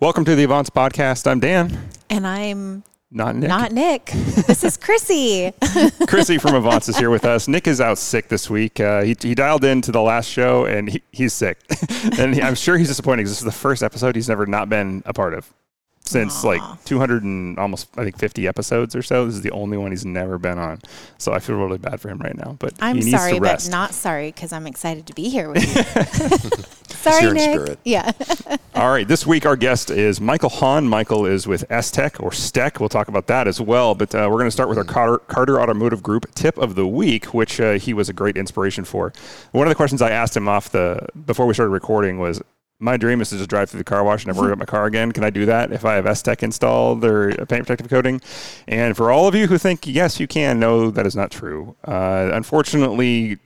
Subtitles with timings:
[0.00, 1.30] Welcome to the Avants Podcast.
[1.30, 1.78] I'm Dan.
[2.08, 3.48] And I'm not Nick.
[3.50, 4.06] Not Nick.
[4.46, 5.52] This is Chrissy.
[6.08, 7.48] Chrissy from Avants is here with us.
[7.48, 8.80] Nick is out sick this week.
[8.80, 11.58] Uh, he, he dialed into the last show and he, he's sick.
[12.18, 14.70] and he, I'm sure he's disappointed because this is the first episode he's never not
[14.70, 15.52] been a part of
[16.10, 16.44] since Aww.
[16.44, 19.26] like 200 and almost I think 50 episodes or so.
[19.26, 20.80] This is the only one he's never been on.
[21.18, 22.56] So I feel really bad for him right now.
[22.58, 26.64] But I'm sorry, but not sorry because I'm excited to be here with you.
[26.88, 27.60] sorry, Nick.
[27.60, 27.78] Spirit.
[27.84, 28.10] Yeah.
[28.74, 29.06] All right.
[29.06, 30.88] This week our guest is Michael Hahn.
[30.88, 32.80] Michael is with STEK or STEK.
[32.80, 33.94] We'll talk about that as well.
[33.94, 36.86] But uh, we're going to start with our Carter, Carter, Automotive Group tip of the
[36.86, 39.12] week, which uh, he was a great inspiration for.
[39.52, 42.42] One of the questions I asked him off the before we started recording was
[42.80, 44.64] my dream is to just drive through the car wash and never worry about my
[44.64, 45.12] car again.
[45.12, 48.20] Can I do that if I have STEK installed or a paint protective coating?
[48.66, 51.76] And for all of you who think yes, you can, no, that is not true.
[51.84, 53.38] Uh, unfortunately,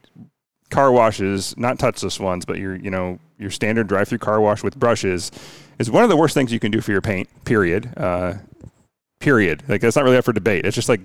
[0.70, 4.78] car washes, not touchless ones, but your you know your standard drive-through car wash with
[4.78, 5.32] brushes,
[5.78, 7.28] is one of the worst things you can do for your paint.
[7.44, 7.92] Period.
[7.96, 8.34] Uh,
[9.18, 9.62] period.
[9.68, 10.64] Like that's not really up for debate.
[10.64, 11.00] It's just like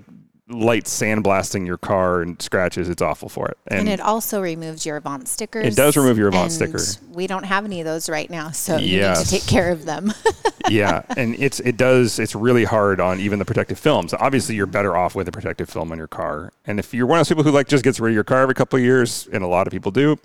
[0.50, 3.58] light sandblasting your car and scratches, it's awful for it.
[3.67, 5.66] And, and, it also removes your Avant stickers.
[5.66, 6.80] It does remove your Avant sticker.
[7.11, 8.81] We don't have any of those right now, so yes.
[8.83, 10.14] you need to take care of them.
[10.70, 14.14] yeah, and it's it does it's really hard on even the protective films.
[14.14, 16.52] Obviously, you're better off with a protective film on your car.
[16.66, 18.42] And if you're one of those people who like just gets rid of your car
[18.42, 20.17] every couple of years, and a lot of people do,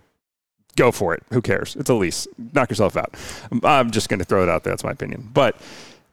[0.77, 1.23] go for it.
[1.31, 1.77] Who cares?
[1.77, 2.27] It's a lease.
[2.53, 3.15] Knock yourself out.
[3.63, 4.73] I'm just going to throw it out there.
[4.73, 5.31] That's my opinion.
[5.33, 5.57] But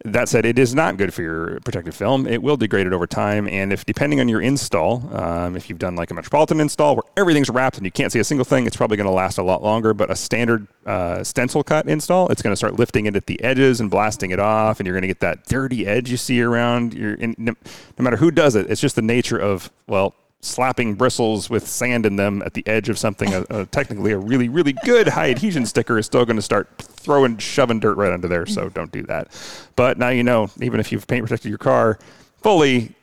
[0.05, 2.25] that said, it is not good for your protective film.
[2.27, 3.47] It will degrade it over time.
[3.47, 7.03] And if, depending on your install, um, if you've done like a Metropolitan install where
[7.17, 9.43] everything's wrapped and you can't see a single thing, it's probably going to last a
[9.43, 9.93] lot longer.
[9.93, 13.41] But a standard uh, stencil cut install, it's going to start lifting it at the
[13.43, 14.79] edges and blasting it off.
[14.79, 16.93] And you're going to get that dirty edge you see around.
[16.93, 17.53] Your, no,
[17.97, 22.05] no matter who does it, it's just the nature of, well, slapping bristles with sand
[22.05, 25.29] in them at the edge of something, uh, uh, technically a really, really good high
[25.29, 28.45] adhesion sticker is still going to start throwing, shoving dirt right under there.
[28.45, 29.27] So don't do that.
[29.75, 31.99] But now you know, even if you've paint protected your car
[32.41, 32.95] fully,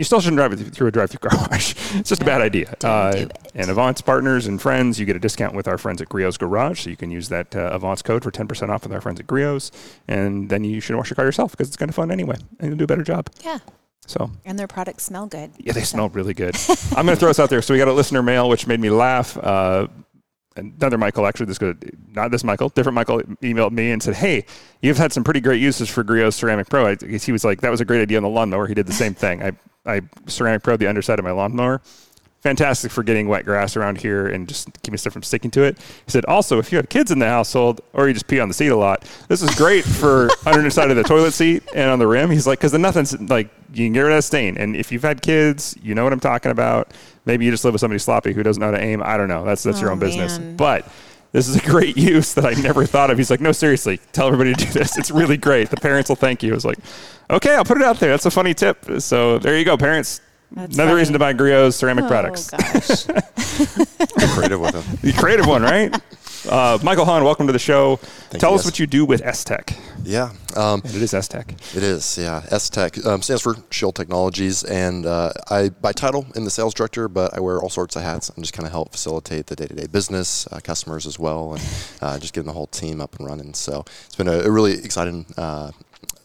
[0.00, 1.74] you still shouldn't drive it through a drive-through car wash.
[1.98, 2.74] It's just a bad idea.
[2.82, 6.38] Uh, and Avants partners and friends, you get a discount with our friends at Griot's
[6.38, 9.20] Garage, so you can use that uh, Avants code for 10% off with our friends
[9.20, 9.70] at Griot's,
[10.08, 12.68] and then you should wash your car yourself because it's kind of fun anyway, and
[12.68, 13.28] you'll do a better job.
[13.44, 13.58] Yeah.
[14.10, 15.52] So and their products smell good.
[15.58, 15.94] Yeah, they so.
[15.96, 16.56] smell really good.
[16.96, 17.62] I'm going to throw this out there.
[17.62, 19.36] So we got a listener mail, which made me laugh.
[19.36, 19.86] Uh,
[20.56, 24.44] another Michael, actually, this good, not this Michael, different Michael emailed me and said, "Hey,
[24.82, 27.70] you've had some pretty great uses for Griot Ceramic Pro." I, he was like, "That
[27.70, 29.42] was a great idea on the lawnmower." He did the same thing.
[29.42, 29.52] I
[29.86, 31.80] I ceramic pro the underside of my lawnmower
[32.40, 35.78] fantastic for getting wet grass around here and just keeping stuff from sticking to it.
[35.78, 38.48] He said, also, if you have kids in the household or you just pee on
[38.48, 41.62] the seat a lot, this is great for under the side of the toilet seat
[41.74, 42.30] and on the rim.
[42.30, 44.56] He's like, because then nothing's like, you can get rid of that stain.
[44.56, 46.92] And if you've had kids, you know what I'm talking about.
[47.26, 49.02] Maybe you just live with somebody sloppy who doesn't know how to aim.
[49.04, 49.44] I don't know.
[49.44, 50.38] That's, that's oh, your own business.
[50.38, 50.90] But
[51.32, 53.18] this is a great use that I never thought of.
[53.18, 54.96] He's like, no, seriously, tell everybody to do this.
[54.96, 55.68] It's really great.
[55.68, 56.52] The parents will thank you.
[56.52, 56.78] I was like,
[57.28, 58.10] okay, I'll put it out there.
[58.10, 58.84] That's a funny tip.
[59.00, 60.98] So there you go, parents that's Another funny.
[60.98, 62.50] reason to buy Griot's ceramic oh, products.
[62.50, 63.04] Gosh.
[64.34, 64.72] creative one.
[65.02, 65.94] The creative one, right?
[66.48, 67.96] Uh, Michael Hahn, welcome to the show.
[67.96, 69.76] Thank Tell us what you do with STEK.
[70.02, 70.32] Yeah.
[70.56, 71.52] Um, it is STEK.
[71.76, 72.40] It is, yeah.
[72.40, 74.64] STEK um, stands for Shield Technologies.
[74.64, 78.02] And uh, I, by title, am the sales director, but I wear all sorts of
[78.02, 81.18] hats and just kind of help facilitate the day to day business, uh, customers as
[81.18, 81.62] well, and
[82.00, 83.52] uh, just getting the whole team up and running.
[83.54, 85.72] So it's been a, a really exciting uh,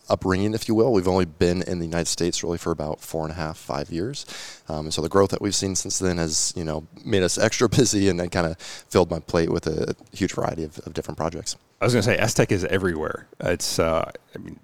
[0.10, 0.92] upbringing, if you will.
[0.92, 3.90] We've only been in the United States really for about four and a half, five
[3.90, 4.26] years.
[4.68, 7.38] Um, and so the growth that we've seen since then has, you know, made us
[7.46, 10.94] extra busy and then kind of filled my plate with a huge variety of, of
[10.94, 11.56] different projects.
[11.82, 13.28] I was going to say, STEK is everywhere.
[13.42, 14.60] It's, uh, I mean,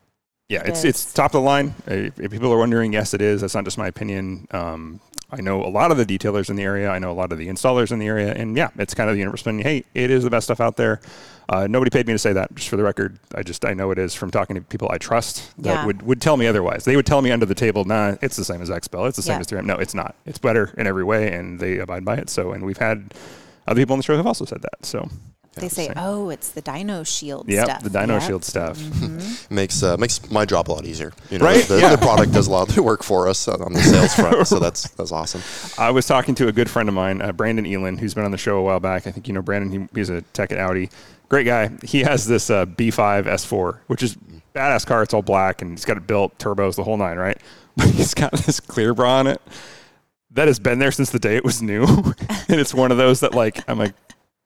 [0.52, 1.74] yeah, it's, it's top of the line.
[1.88, 3.40] If people are wondering, yes, it is.
[3.40, 4.48] That's not just my opinion.
[4.52, 5.00] Um,
[5.32, 6.90] I know a lot of the detailers in the area.
[6.90, 9.16] I know a lot of the installers in the area, and yeah, it's kind of
[9.16, 9.40] the universe.
[9.40, 11.00] Spending, hey, it is the best stuff out there.
[11.48, 12.54] Uh, nobody paid me to say that.
[12.54, 14.98] Just for the record, I just I know it is from talking to people I
[14.98, 15.86] trust that yeah.
[15.86, 16.84] would, would tell me otherwise.
[16.84, 19.08] They would tell me under the table, nah, it's the same as XPEL.
[19.08, 19.40] It's the same yeah.
[19.40, 19.66] as 3M.
[19.66, 20.16] No, it's not.
[20.26, 22.30] It's better in every way, and they abide by it.
[22.30, 23.14] So, and we've had
[23.68, 24.86] other people on the show have also said that.
[24.86, 25.08] So
[25.56, 28.22] they say, "Oh, it's the Dyno Shield yep, stuff." the Dyno yep.
[28.22, 29.54] Shield stuff mm-hmm.
[29.56, 31.12] makes uh, makes my job a lot easier.
[31.30, 31.64] You know, right?
[31.66, 31.94] The, yeah.
[31.94, 34.60] the, product does a lot of the work for us on the sales front, so
[34.60, 35.42] that's that's awesome.
[35.78, 38.32] I was talking to a good friend of mine, uh, Brandon Elin, who's been on
[38.32, 39.08] the show a while back.
[39.08, 39.90] I think you know Brandon.
[39.94, 40.90] He, he's a tech at Audi.
[41.28, 41.70] Great guy.
[41.84, 44.18] He has this uh, B5 S4, which is
[44.54, 45.04] badass car.
[45.04, 47.38] It's all black and he's got it built, turbos, the whole nine, right?
[47.78, 49.42] But he's got this clear bra on it
[50.32, 51.84] that has been there since the day it was new,
[52.48, 53.94] and it's one of those that like I'm like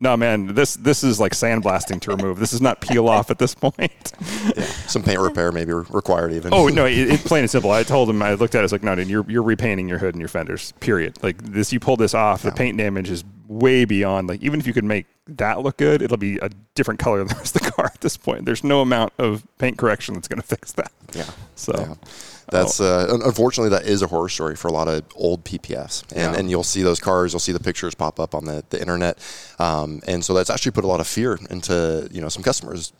[0.01, 2.37] no, man, this this is like sandblasting to remove.
[2.37, 3.79] This is not peel off at this point.
[4.55, 6.53] yeah, some paint repair maybe required even.
[6.53, 7.71] Oh no, it, it's plain and simple.
[7.71, 9.87] I told him I looked at it, I was like, no, dude, you're you're repainting
[9.87, 10.73] your hood and your fenders.
[10.81, 11.17] Period.
[11.23, 12.49] Like this, you pull this off, yeah.
[12.49, 16.01] the paint damage is way beyond like even if you could make that look good,
[16.01, 18.45] it'll be a different color than the rest of the car at this point.
[18.45, 20.91] There's no amount of paint correction that's going to fix that.
[21.13, 21.29] Yeah.
[21.55, 21.73] So.
[21.77, 22.09] Yeah.
[22.51, 26.33] That's uh, unfortunately that is a horror story for a lot of old PPFs, and
[26.33, 26.39] Yeah.
[26.39, 29.17] and you'll see those cars, you'll see the pictures pop up on the, the internet,
[29.59, 32.93] um, and so that's actually put a lot of fear into you know some customers'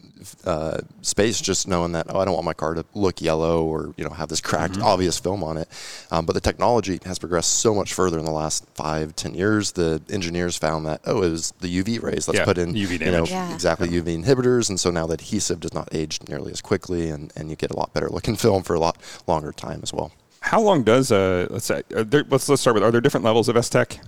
[0.46, 3.94] uh, space, just knowing that oh I don't want my car to look yellow or
[3.98, 5.68] you know have this cracked obvious film on it,
[6.12, 9.74] um, but the technology has progressed so much further in the last five ten years.
[9.74, 13.00] The engineers found that oh it was the UV rays, let's Yeah, put in UV
[13.00, 13.26] you know.
[13.26, 13.54] Yeah.
[13.54, 17.32] exactly UV inhibitors, and so now the adhesive does not age nearly as quickly, and,
[17.36, 20.12] and you get a lot better looking film for a lot longer time as well.
[20.42, 23.24] How long does uh let's say are there, let's let's start with are there different
[23.24, 24.00] levels of STEK?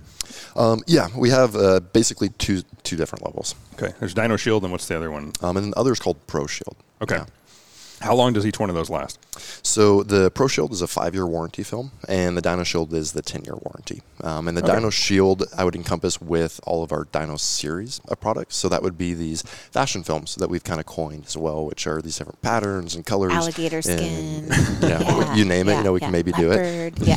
[0.56, 4.72] Um, yeah, we have uh, basically two two different levels, Okay, there's Dyno Shield and
[4.72, 5.32] what's the other one?
[5.42, 6.76] um, and the other is called Pro Shield.
[7.02, 7.26] Okay, Yeah.
[8.00, 9.18] How long does each one of those last?
[9.66, 13.22] So the Pro Shield is a five-year warranty film, and the Dyno Shield is the
[13.22, 14.02] ten-year warranty.
[14.22, 14.72] Um, and the Okay.
[14.80, 18.56] Dyno Shield I would encompass with all of our Dyno series of products.
[18.56, 21.86] So that would be these fashion films that we've kind of coined as well, which
[21.86, 23.32] are these different patterns and colors.
[23.32, 24.46] Alligator and- skin.
[24.88, 25.72] yeah, you name it.
[25.72, 26.06] yeah, You know, we yeah.
[26.06, 26.98] can maybe do it.
[26.98, 27.16] Leopard, Yeah.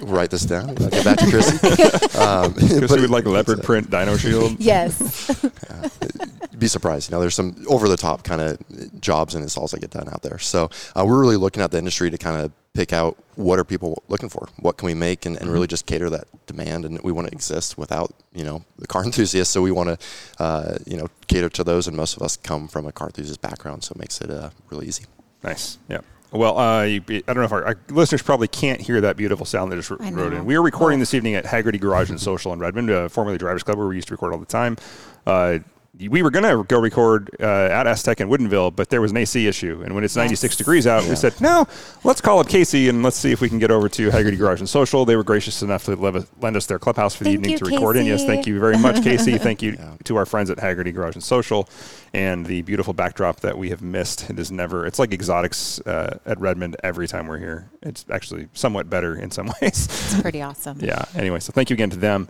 [0.02, 0.70] Write this down.
[0.70, 1.58] I'll get back to Chrissy.
[2.20, 4.56] Um, Because but we would like leopard print Dyno Shield.
[4.60, 5.00] yes.
[5.42, 7.10] you'd be surprised.
[7.10, 10.08] You know, there's some over the top kind of jobs and installs that get done
[10.08, 10.38] out there.
[10.38, 13.64] So uh, we're really looking at the industry to kind of pick out what are
[13.64, 16.84] people looking for, what can we make, and, and really just cater that demand.
[16.84, 19.52] And we want to exist without you know the car enthusiasts.
[19.52, 22.68] So we want to uh, you know cater to those, and most of us come
[22.68, 25.04] from a car enthusiast background, so it makes it uh, really easy.
[25.42, 25.78] Nice.
[25.88, 26.00] Yeah.
[26.32, 29.72] Well, uh, I don't know if our, our listeners probably can't hear that beautiful sound
[29.72, 30.44] that just I wrote in.
[30.44, 31.02] We are recording Oh.
[31.02, 33.96] this evening at Hagerty Garage and Social in Redmond, uh, formerly Drivers Club, where we
[33.96, 34.76] used to record all the time.
[35.26, 35.58] Uh,
[35.98, 39.10] we were going to go record uh, at Aztec Tech in Woodinville, but there was
[39.10, 39.82] an AC issue.
[39.84, 40.56] And when it's 96 Yes.
[40.56, 41.66] degrees out, we said, no,
[42.04, 44.60] let's call up Casey and let's see if we can get over to Hagerty Garage
[44.60, 45.04] and Social.
[45.04, 47.58] They were gracious enough to lev- lend us their clubhouse for the Thank evening you,
[47.58, 48.06] to record in.
[48.06, 49.36] Yes, thank you very much, Casey.
[49.36, 51.68] Thank you to our friends at Hagerty Garage and Social
[52.14, 54.30] and the beautiful backdrop that we have missed.
[54.30, 57.68] It is never, it's like exotics uh, at Redmond every time we're here.
[57.82, 59.86] It's actually somewhat better in some ways.
[59.86, 60.78] It's pretty awesome.
[60.80, 61.04] yeah.
[61.14, 62.28] Anyway, so thank you again to them.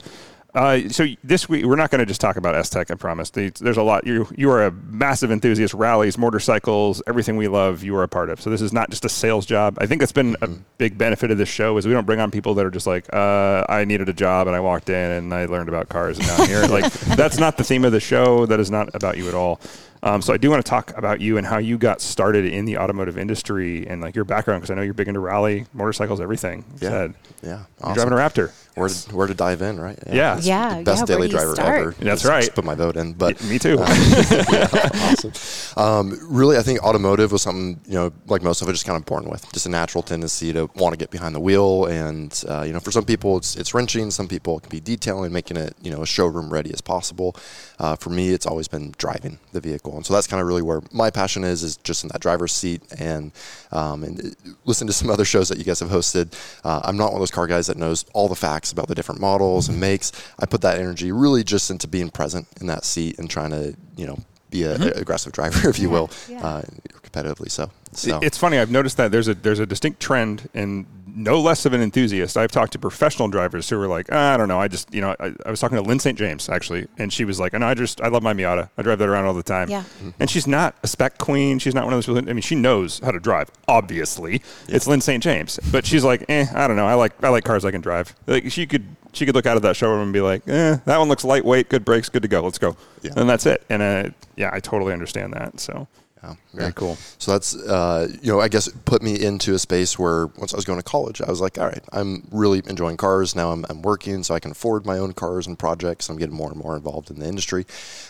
[0.55, 2.91] Uh, so this week we're not going to just talk about STEK.
[2.91, 3.31] I promise.
[3.31, 4.07] There's a lot.
[4.07, 5.75] You you are a massive enthusiast.
[5.75, 7.83] Rallies, motorcycles, everything we love.
[7.85, 8.41] You are a part of.
[8.41, 9.79] So this is not just a sales job.
[9.81, 10.49] I think that's been a
[10.79, 13.07] big benefit of this show is we don't bring on people that are just like,
[13.13, 16.27] uh, I needed a job and I walked in and I learned about cars and
[16.27, 16.67] now I'm here.
[16.69, 18.47] like that's not the theme of the show.
[18.47, 19.61] That is not about you at all.
[20.03, 22.65] Um, so I do want to talk about you and how you got started in
[22.65, 26.21] the automotive industry and like your background because I know you're big into rally, motorcycles,
[26.21, 26.65] everything.
[26.81, 26.89] Yeah.
[26.89, 27.15] said.
[27.43, 27.95] Yeah, You're awesome.
[27.95, 28.53] driving a Raptor.
[28.75, 29.99] Where to, where to dive in, right?
[30.07, 30.37] Yeah.
[30.39, 31.81] It's Yeah, the best yeah, daily driver start?
[31.81, 31.91] ever.
[31.93, 32.41] That's Just- right.
[32.45, 33.79] Just put my vote in, but Me too.
[33.81, 35.33] awesome.
[35.77, 38.97] Um, really, I think automotive was something you know, like most of it, just kind
[38.97, 41.87] of born with, just a natural tendency to want to get behind the wheel.
[41.87, 44.11] And uh, you know, for some people, it's it's wrenching.
[44.11, 47.37] Some people it can be detailing, making it you know as showroom ready as possible.
[47.79, 50.63] Uh, for me, it's always been driving the vehicle, and so that's kind of really
[50.63, 53.33] where my passion is, is just in that driver's seat and
[53.73, 56.33] um, and uh, listen to some other shows that you guys have hosted.
[56.65, 58.95] Uh, I'm not one of those car guys that knows all the facts about the
[58.95, 60.13] different models and makes.
[60.39, 63.75] I put that energy really just into being present in that seat and trying to
[63.97, 64.19] you know
[64.51, 66.45] be a, a aggressive driver, if you Yeah, will, yeah.
[66.47, 66.63] uh,
[67.03, 67.51] competitively.
[67.51, 68.59] So, so It's funny.
[68.59, 70.87] I've noticed that there's a there's a distinct trend, and
[71.21, 72.37] no less of an enthusiast.
[72.37, 74.61] I've talked to professional drivers who are like, "Ah, I don't know.
[74.61, 76.19] I just you know, I, I was talking to Lyn St.
[76.19, 78.71] James actually, and she was like, "And I just I love my Miata.
[78.77, 79.85] I drive that around all the time." Yeah.
[80.19, 81.59] And she's not a spec queen.
[81.59, 82.29] She's not one of those people.
[82.29, 83.51] I mean, she knows how to drive.
[83.69, 85.23] Obviously, it's Lyn St.
[85.23, 86.87] James, but she's like, eh, I don't know.
[86.87, 88.15] I like I like cars I can drive.
[88.27, 90.99] Like she could she could look out of that showroom and be like, eh, that
[90.99, 92.41] one looks lightweight, good brakes, good to go.
[92.43, 92.77] Let's go.
[93.03, 93.13] Yeah.
[93.17, 93.63] And that's it.
[93.69, 95.61] And uh, yeah, I totally understand that.
[95.61, 95.89] So
[96.23, 96.73] Yeah, very yeah.
[96.73, 96.97] cool.
[97.19, 100.53] So that's uh, you know I guess it put me into a space where once
[100.53, 103.53] I was going to college, I was like, all right, I'm really enjoying cars now.
[103.53, 106.11] I'm, I'm working, so I can afford my own cars and projects.
[106.11, 107.65] I'm getting more and more involved in the industry,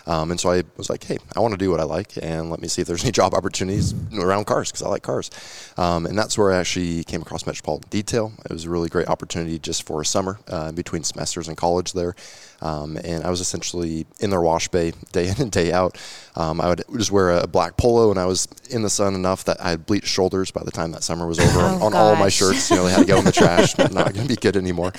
[0.07, 2.50] um, and so I was like, hey, I want to do what I like, and
[2.50, 5.31] let me see if there's any job opportunities around cars because I like cars,
[5.76, 8.33] um, and that's where I actually came across Metropolitan Detail.
[8.45, 11.93] It was a really great opportunity just for a summer uh, between semesters in college
[11.93, 12.17] there.
[12.61, 15.99] Um, and I was essentially in their wash bay day in and day out.
[16.37, 19.45] Um, I would just wear a black polo, and I was in the sun enough
[19.45, 21.95] that I had bleached shoulders by the time that summer was over on, Oh, on
[21.95, 22.71] all my shirts.
[22.71, 23.76] You know, they had to go in the trash.
[23.79, 24.93] Not going to be good anymore.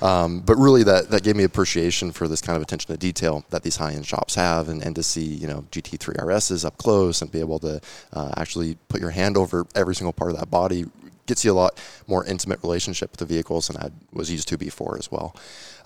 [0.00, 3.44] Um, but really, that that gave me appreciation for this kind of attention to detail
[3.50, 6.78] that these high end shops have, and, and to see you know GT3 RSs up
[6.78, 7.80] close and be able to
[8.12, 10.86] uh, actually put your hand over every single part of that body
[11.28, 14.58] gets you a lot more intimate relationship with the vehicles than I was used to
[14.58, 15.36] before as well.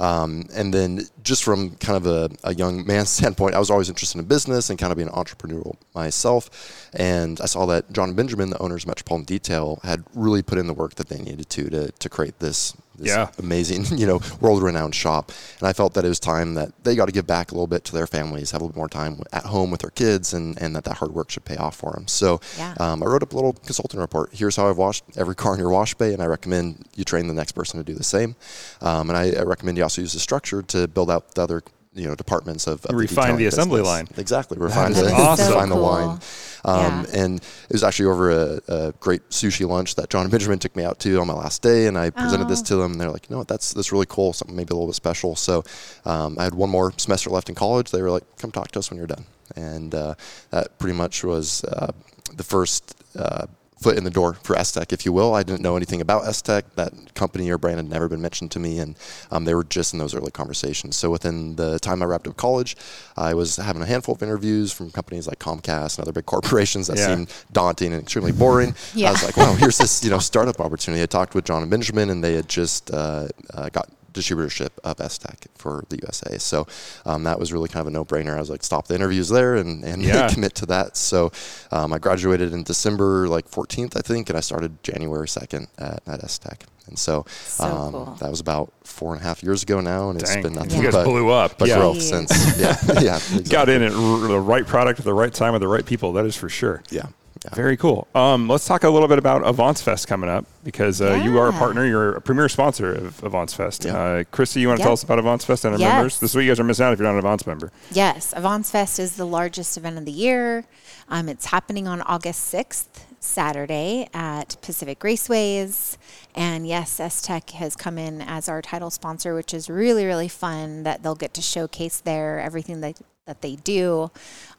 [0.03, 3.89] Um, and then just from kind of a, a, young man's standpoint, I was always
[3.89, 6.91] interested in business and kind of being an entrepreneurial myself.
[6.93, 10.67] And I saw that John Benjamin, the owners of Metropolitan Detail, had really put in
[10.67, 13.31] the work that they needed to to, to create this yeah.
[13.39, 15.33] amazing, you know, world-renowned shop.
[15.59, 17.67] And I felt that it was time that they got to give back a little
[17.67, 20.33] bit to their families, have a little bit more time at home with their kids,
[20.35, 22.09] and, and that that hard work should pay off for them.
[22.09, 22.75] So yeah.
[22.79, 24.31] um, I wrote up a little consulting report.
[24.33, 27.29] Here's how I've washed every car in your wash bay, and I recommend you train
[27.29, 28.37] the next person to do the same.
[28.81, 31.63] Um, and I, I recommend you also use the structure to build out the other
[31.95, 33.89] you know departments of, of refine the, the assembly business.
[33.89, 34.09] line.
[34.17, 35.53] Exactly, refine the awesome.
[35.53, 36.21] refine the line.
[36.65, 37.25] Um, yeah.
[37.25, 40.77] And it was actually over a, a, great sushi lunch that John and Benjamin took
[40.77, 42.49] me out to on my last day, and I presented oh.
[42.49, 42.93] this to them.
[42.93, 43.49] And they're like, "You know what?
[43.49, 44.33] That's that's really cool.
[44.33, 45.65] Something maybe a little bit special." So
[46.05, 47.91] um, I had one more semester left in college.
[47.91, 49.25] They were like, "Come talk to us when you're done,"
[49.57, 50.15] and uh,
[50.51, 51.93] that pretty much was uh,
[52.35, 52.95] the first.
[53.17, 53.47] Uh,
[53.83, 55.35] foot in the door for STEK, if you will.
[55.35, 56.75] I didn't know anything about STEK.
[56.77, 58.97] That company or brand had never been mentioned to me, and
[59.31, 60.97] um, they were just in those early conversations.
[60.97, 62.77] So within the time I wrapped up college,
[63.17, 66.87] I was having a handful of interviews from companies like Comcast and other big corporations
[66.87, 67.07] that yeah.
[67.07, 68.75] seemed daunting and extremely boring.
[68.95, 69.09] Yeah.
[69.09, 71.03] I was like, wow, here's this you know startup opportunity.
[71.03, 74.99] I talked with John and Benjamin, and they had just uh, uh, got distributorship of
[74.99, 76.39] STEK for the USA.
[76.39, 76.67] So
[77.05, 78.37] um, that was really kind of a no-brainer.
[78.37, 80.29] I was like, stop the interviews there and, and yeah.
[80.29, 80.97] commit to that.
[80.97, 81.33] So
[81.71, 86.03] um, I graduated in December like 14th, I think, and I started January 2nd at,
[86.07, 86.65] at STEK.
[86.87, 88.05] And so, so um, cool.
[88.21, 90.39] that was about four and a half years ago now, and Dang.
[90.39, 91.57] it's been nothing you guys but, blew up.
[91.59, 91.77] but yeah.
[91.77, 92.33] growth since.
[92.59, 93.17] Yeah, yeah.
[93.17, 93.43] Exactly.
[93.45, 96.13] Got in at r- the right product at the right time with the right people.
[96.13, 96.83] That is for sure.
[96.91, 97.07] Yeah.
[97.45, 97.55] Yeah.
[97.55, 98.07] Very cool.
[98.15, 101.25] Um, let's talk a little bit about Avants Fest coming up because uh, yeah.
[101.25, 101.85] you are a partner.
[101.85, 103.85] You're a premier sponsor of Avants Fest.
[103.85, 103.97] Yeah.
[103.97, 104.87] Uh, Christy, you want to yep.
[104.87, 105.93] tell us about Avants Fest and our yes.
[105.93, 106.21] members?
[106.21, 107.73] This is what you guys are missing out if you're not an Avants member.
[107.91, 110.65] Yes, Avants Fest is the largest event of the year.
[111.09, 115.97] Um, it's happening on August 6th, Saturday at Pacific Raceways.
[116.35, 120.85] And yes, STEK has come in as our title sponsor, which is really, really fun
[120.85, 123.01] that they'll get to showcase there everything that
[123.33, 124.11] that they do.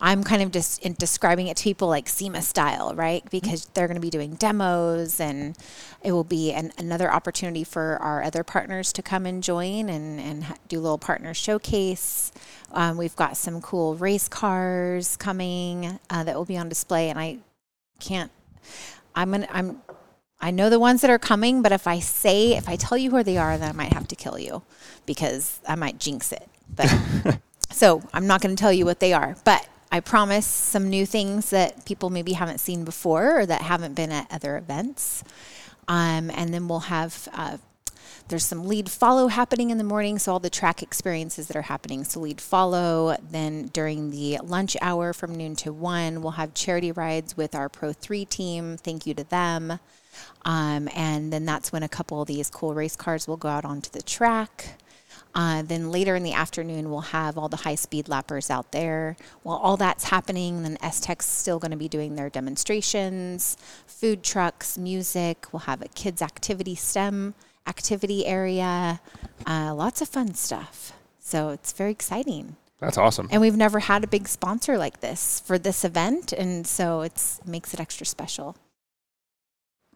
[0.01, 3.23] I'm kind of just describing it to people like SEMA style, right?
[3.29, 5.55] Because they're going to be doing demos and
[6.01, 10.19] it will be an, another opportunity for our other partners to come and join and,
[10.19, 12.31] and do a little partner showcase.
[12.71, 17.19] Um, we've got some cool race cars coming uh, that will be on display, and
[17.19, 17.37] I
[17.99, 18.31] can't.
[19.15, 19.47] I'm gonna.
[19.51, 19.81] I'm.
[20.41, 23.11] I know the ones that are coming, but if I say, if I tell you
[23.11, 24.63] who they are, then I might have to kill you
[25.05, 26.49] because I might jinx it.
[26.75, 26.91] But
[27.73, 31.05] So I'm not going to tell you what they are, but I promise some new
[31.05, 35.23] things that people maybe haven't seen before or that haven't been at other events.
[35.87, 37.57] Um, and then we'll have uh,
[38.29, 41.63] there's some lead follow happening in the morning, so all the track experiences that are
[41.63, 42.03] happening.
[42.03, 43.17] So lead follow.
[43.31, 47.69] Then during the lunch hour from noon to one, we'll have charity rides with our
[47.69, 48.77] Pro Three team.
[48.77, 49.79] Thank you to them.
[50.45, 53.65] Um, and then that's when a couple of these cool race cars will go out
[53.65, 54.79] onto the track.
[55.35, 59.17] Uh, then later in the afternoon, we'll have all the high speed lappers out there.
[59.41, 64.77] While all that's happening, then STEK's still going to be doing their demonstrations, food trucks,
[64.77, 65.47] music.
[65.51, 67.33] We'll have a kids' activity STEM
[67.67, 68.99] activity area,
[69.45, 70.93] uh, lots of fun stuff.
[71.19, 72.57] So it's very exciting.
[72.79, 73.29] That's awesome.
[73.31, 77.39] And we've never had a big sponsor like this for this event, and so it
[77.45, 78.57] makes it extra special.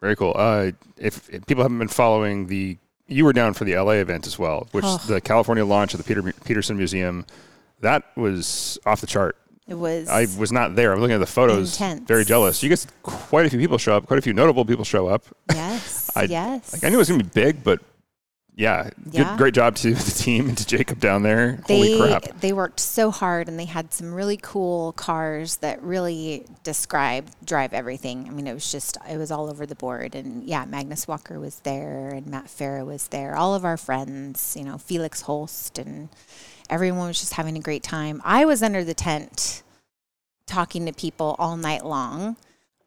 [0.00, 0.32] Very cool.
[0.34, 2.78] Uh, if, if people haven't been following the
[3.08, 4.98] you were down for the LA event as well, which oh.
[5.08, 7.26] the California launch of the Peter Petersen Museum,
[7.80, 9.36] that was off the chart.
[9.66, 10.08] It was.
[10.08, 10.92] I was not there.
[10.92, 11.74] I'm looking at the photos.
[11.74, 12.06] Intense.
[12.06, 12.62] Very jealous.
[12.62, 14.06] You guys, quite a few people show up.
[14.06, 15.24] Quite a few notable people show up.
[15.52, 16.10] Yes.
[16.16, 16.72] I, yes.
[16.72, 17.80] Like, I knew it was going to be big, but
[18.58, 19.30] yeah, yeah.
[19.30, 21.60] Good, great job to the team and to Jacob down there.
[21.68, 22.40] They, Holy crap.
[22.40, 27.72] They worked so hard and they had some really cool cars that really describe drive
[27.72, 28.26] everything.
[28.26, 30.16] I mean, it was just, it was all over the board.
[30.16, 33.36] And yeah, Magnus Walker was there and Matt Farah was there.
[33.36, 36.08] All of our friends, you know, Felix Holst and
[36.68, 38.20] everyone was just having a great time.
[38.24, 39.62] I was under the tent
[40.46, 42.36] talking to people all night long.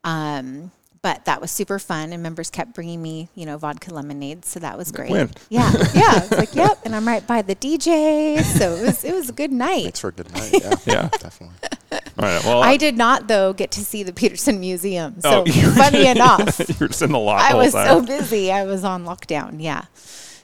[0.04, 4.46] Um, but that was super fun and members kept bringing me you know vodka lemonade
[4.46, 5.30] so that was great Win.
[5.50, 9.14] yeah yeah it's like yep and i'm right by the dj so it was it
[9.14, 11.56] was a good night it's for a good night yeah yeah definitely
[11.92, 15.44] all right well i uh, did not though get to see the petersen museum so
[15.48, 17.88] oh, funny enough you were just in the lot i was time.
[17.88, 19.86] so busy i was on lockdown yeah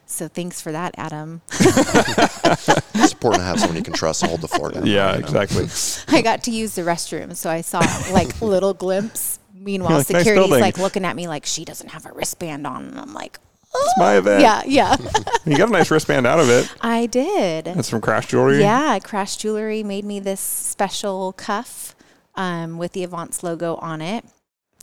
[0.09, 1.41] so thanks for that, Adam.
[1.51, 4.85] it's important to have someone you can trust and hold the floor down.
[4.85, 5.67] Yeah, exactly.
[6.07, 7.79] I got to use the restroom, so I saw
[8.13, 9.37] like little glimpse
[9.67, 12.85] Meanwhile, like, security's nice like looking at me like she doesn't have a wristband on,
[12.85, 13.37] and I'm like,
[13.75, 13.83] oh.
[13.83, 14.41] it's my event.
[14.41, 14.95] Yeah, yeah.
[15.45, 16.73] you got a nice wristband out of it.
[16.81, 17.65] I did.
[17.65, 18.61] That's from Crash Jewelry.
[18.61, 21.97] Yeah, Crash Jewelry made me this special cuff
[22.35, 24.23] um, with the Avants logo on it.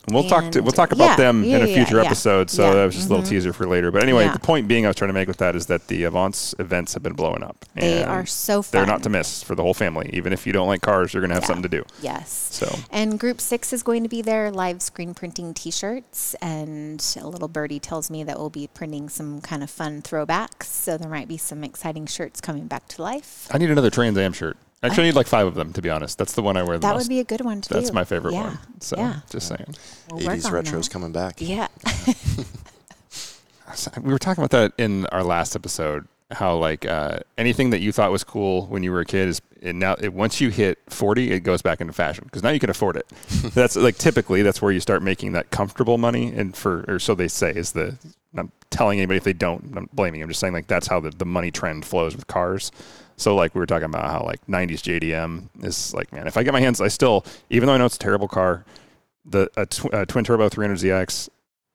[0.09, 2.05] We'll talk to we'll talk about yeah, them yeah, in a future yeah.
[2.05, 2.51] episode.
[2.51, 2.65] So.
[2.65, 2.75] Mm-hmm.
[2.75, 3.91] that was just a little teaser for later.
[3.91, 6.03] But anyway, the point being, I was trying to make with that is that the
[6.03, 7.65] Avants events have been blowing up.
[7.75, 8.79] They And are so fun.
[8.79, 10.11] They're not to miss for the whole family.
[10.13, 11.85] Even if you don't like cars, you're going to have something to do.
[12.03, 12.31] Yes.
[12.31, 16.35] So And group six is going to be there, live screen printing t shirts.
[16.35, 20.65] And a little birdie tells me that we'll be printing some kind of fun throwbacks.
[20.65, 23.49] So there might be some exciting shirts coming back to life.
[23.51, 24.57] I need another Trans Am shirt.
[24.85, 26.19] Actually, I need like five of them to be honest.
[26.19, 26.83] That's the one I wear the most.
[26.83, 27.05] That most.
[27.05, 27.75] would be a good one, too.
[27.75, 28.47] That's my favorite yeah.
[28.49, 28.59] one.
[28.81, 29.21] So yeah.
[29.31, 29.75] just saying.
[30.11, 30.91] We'll work 80s retros that.
[30.91, 31.37] coming back.
[31.39, 31.69] Yeah.
[34.03, 36.07] We were talking about that in our last episode.
[36.31, 39.43] How like uh, anything that you thought was cool when you were a kid is
[39.61, 42.59] it now it, once you hit forty, it goes back into fashion because now you
[42.59, 43.07] can afford it.
[43.55, 47.15] that's like typically that's where you start making that comfortable money, and for or so
[47.15, 47.97] they say is the.
[48.37, 50.23] I'm telling anybody if they don't, I'm blaming.
[50.23, 52.73] I'm just saying like that's how the, the money trend flows with cars.
[53.17, 56.43] So like we were talking about how like 90s JDM is like man, if I
[56.43, 58.65] get my hands, I still even though I know it's a terrible car,
[59.25, 61.29] the a tw- uh, twin turbo 300ZX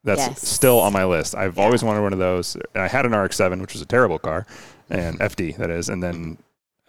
[0.04, 0.48] that's Yes.
[0.48, 1.36] still on my list.
[1.36, 1.64] I've Yeah.
[1.64, 2.56] always wanted one of those.
[2.76, 4.46] I had an RX-7, which was a terrible car,
[4.90, 6.38] and FD that is, and then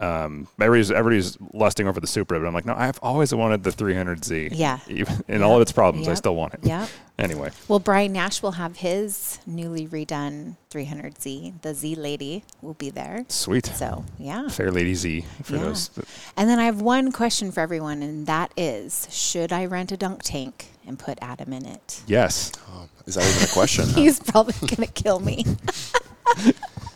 [0.01, 3.69] um, everybody's everybody's lusting over the Supra, but I'm like, no, I've always wanted the
[3.69, 4.49] 300Z.
[4.53, 4.79] Yeah.
[4.87, 6.61] Even, and all of its problems, I still want it.
[6.63, 6.87] Yeah.
[7.19, 11.61] Anyway, Well, Brian Nash will have his newly redone 300Z.
[11.61, 13.25] The Z Lady will be there.
[13.27, 13.67] sweet.
[13.67, 14.47] So, yeah.
[14.49, 15.61] Fair Lady Z for Yeah.
[15.65, 15.91] those.
[16.35, 19.97] And then I have one question for everyone, and that is should I rent a
[19.97, 22.01] dunk tank and put Adam in it?
[22.07, 22.51] Yes.
[22.69, 23.85] Oh, is that even a question?
[23.93, 25.45] He's probably going to kill me.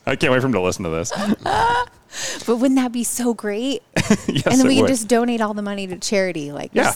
[0.08, 1.12] I can't wait for him to listen to this.
[2.46, 3.84] But wouldn't that be so great?
[3.96, 4.88] yes, and then we would.
[4.88, 6.52] can just donate all the money to charity.
[6.52, 6.94] Like, yeah,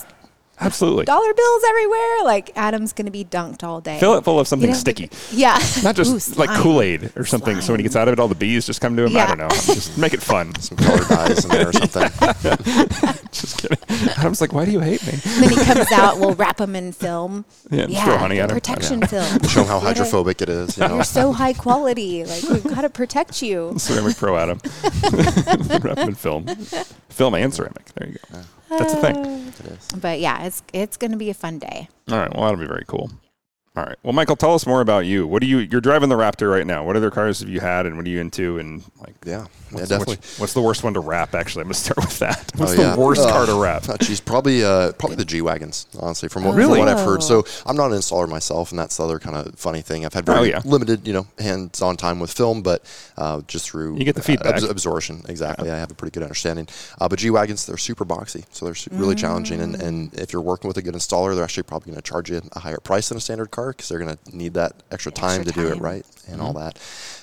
[0.62, 1.06] absolutely.
[1.06, 2.24] dollar bills everywhere.
[2.24, 4.00] Like, Adam's going to be dunked all day.
[4.00, 5.08] Fill it full of something don't have sticky.
[5.08, 5.58] to- Yeah.
[5.84, 6.50] Not just Ooh, like.
[6.62, 7.62] Kool Aid or something.
[7.62, 9.10] So when he gets out of it, all the bees just come to him.
[9.10, 9.28] I Yeah.
[9.28, 9.50] don't know.
[9.50, 10.54] Just make it fun.
[10.60, 12.10] Some color dyes in there or something.
[13.32, 13.78] just kidding.
[14.18, 15.14] Adam's like, why do you hate me?
[15.14, 17.46] then he comes out, we'll wrap him in film.
[17.72, 18.56] Yeah, just throw honey at him.
[18.56, 19.42] protection film.
[19.48, 20.78] Show 'em how hydrophobic it is.
[20.78, 20.96] You know?
[20.96, 22.26] You're so high quality.
[22.26, 23.74] Like we've got to protect you.
[23.78, 24.60] Ceramic Pro Adam.
[25.82, 26.46] Wrap him in film.
[27.10, 27.86] Film and ceramic.
[27.96, 28.40] There you go.
[28.70, 29.16] That's the thing.
[29.18, 29.48] Ah.
[29.60, 29.88] It is.
[30.00, 31.90] But yeah, it's it's going to be a fun day.
[32.12, 32.34] All right.
[32.34, 33.12] Well, that'll be very cool.
[33.78, 33.96] All right.
[34.04, 35.28] Well, Michael, tell us more about you.
[35.28, 35.60] What do you?
[35.60, 36.84] You're driving the Raptor right now.
[36.84, 38.58] What other cars have you had, and what are you into?
[38.58, 40.16] And like, Yeah, yeah, what's, definitely.
[40.16, 41.36] What's, what's the worst one to wrap?
[41.36, 42.52] Actually, I'm gonna start with that.
[42.56, 43.86] What's Oh, the worst Uh, car to wrap?
[44.02, 45.86] She's probably uh, probably the G wagons.
[46.00, 46.80] Honestly, from what, Really?
[46.80, 47.20] from what I've heard.
[47.22, 47.44] Oh.
[47.44, 50.04] So I'm not an installer myself, and that's the other kind of funny thing.
[50.04, 50.62] I've had very Oh, yeah.
[50.66, 52.84] limited, you know, hands-on time with film, but
[53.18, 54.56] uh, just through You get the uh, feedback.
[54.56, 55.22] abs- absorption.
[55.30, 56.68] Exactly, I have a pretty good understanding.
[57.00, 59.62] Uh, but G wagons, they're super boxy, so they're su- really challenging.
[59.62, 62.30] And, and if you're working with a good installer, they're actually probably going to charge
[62.32, 65.12] you a higher price than a standard car because they're going to need that extra
[65.12, 66.60] time Extra to do it right and all Mm-hmm.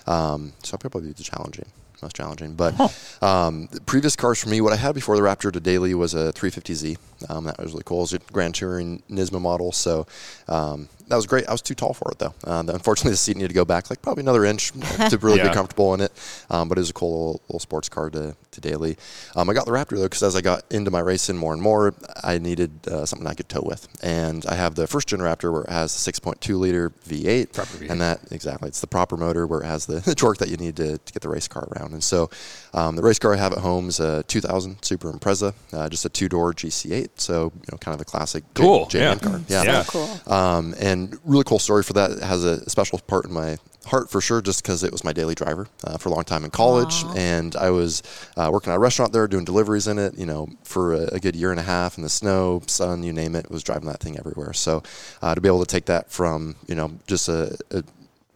[0.06, 0.12] that.
[0.12, 1.66] Um, so I probably the challenging,
[2.02, 2.54] most challenging.
[2.54, 2.74] But
[3.22, 6.14] um, the previous cars for me, what I had before the Raptor to daily was
[6.14, 6.98] a 350Z.
[7.28, 7.98] Um, that was really cool.
[7.98, 10.06] It was a Grand Touring Nismo model, so
[10.48, 11.46] um, that was great.
[11.48, 12.34] I was too tall for it though.
[12.44, 14.72] Uh, unfortunately, the seat needed to go back like probably another inch
[15.10, 15.48] to really Yeah.
[15.48, 16.12] be comfortable in it.
[16.50, 18.96] Um, but it was a cool little, little sports car to, to daily.
[19.34, 21.62] Um, I got the Raptor though because as I got into my racing more and
[21.62, 23.86] more, I needed uh, something I could tow with.
[24.02, 27.76] And I have the first gen Raptor where it has a 6.2 liter V8, Proper
[27.78, 27.90] V8.
[27.90, 30.56] and that exactly it's the proper motor where it has the, the torque that you
[30.56, 31.92] need to, to get the race car around.
[31.92, 32.30] And so
[32.74, 36.04] um, the race car I have at home is a 2000 Super Impreza, uh, just
[36.04, 37.08] a two door GC8.
[37.16, 39.14] So you know, kind of a classic J- Cool, JDM yeah.
[39.16, 39.40] car.
[39.48, 39.62] Yeah.
[39.62, 39.84] Yeah.
[39.86, 40.32] Cool.
[40.32, 42.10] Um, and really cool story for that.
[42.12, 45.12] It has a special part in my heart for sure, just because it was my
[45.12, 47.14] daily driver uh, for a long time in college, Aw.
[47.16, 48.02] and I was
[48.36, 50.18] uh, working at a restaurant there, doing deliveries in it.
[50.18, 53.12] You know, for a, a good year and a half in the snow, sun, you
[53.12, 54.52] name it, was driving that thing everywhere.
[54.52, 54.82] So
[55.22, 57.84] uh, to be able to take that from you know just a, a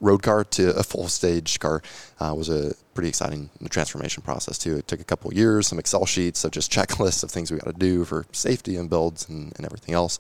[0.01, 1.83] road car to a full stage car
[2.20, 4.77] uh, was a pretty exciting transformation process too.
[4.77, 7.59] It took a couple of years, some Excel sheets of just checklists of things we
[7.59, 10.18] got to do for safety and builds and, and everything else.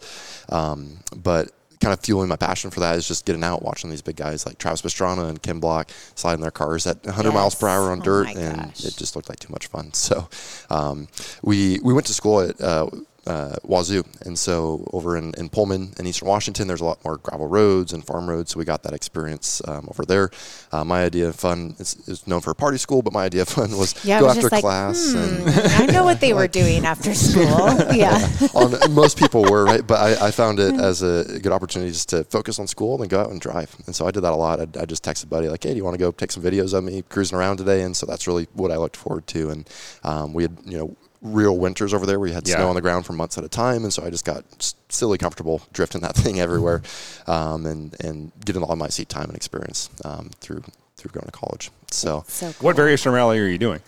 [0.48, 1.50] Um, but
[1.80, 4.46] kind of fueling my passion for that is just getting out, watching these big guys
[4.46, 8.00] like Travis Pastrana and Ken Block sliding their cars at 100 miles per hour on
[8.00, 9.92] Oh dirt, and it just looked like too much fun.
[9.94, 10.28] So
[10.70, 11.08] um,
[11.42, 12.60] we we went to school at.
[12.60, 12.88] Uh,
[13.26, 17.18] uh, Wazzu, and so over in, in Pullman in Eastern Washington, there's a lot more
[17.18, 20.30] gravel roads and farm roads, so we got that experience um, over there.
[20.72, 23.42] Uh, my idea of fun is, is known for a party school, but my idea
[23.42, 26.20] of fun was Yeah, go was after just like, class hmm, and I know what
[26.20, 27.46] they were doing after school.
[28.00, 28.18] Yeah.
[28.54, 32.08] on, most people were right, but I, I found it as a good opportunity just
[32.10, 33.74] to focus on school and go out and drive.
[33.86, 34.60] And so I did that a lot.
[34.60, 36.42] I, I just texted a buddy like, "Hey, do you want to go take some
[36.42, 39.50] videos of me cruising around today?" And so that's really what I looked forward to.
[39.50, 39.68] And
[40.04, 42.18] um, we had you know real winters over there.
[42.18, 42.56] where you had Yeah.
[42.56, 44.74] snow on the ground for months at a time, and so I just got s-
[44.88, 46.82] silly comfortable drifting that thing everywhere,
[47.26, 50.62] um, and and getting all of my seat time and experience um, through
[50.96, 51.70] through going to college.
[51.90, 53.80] So So What variation of rally are you doing?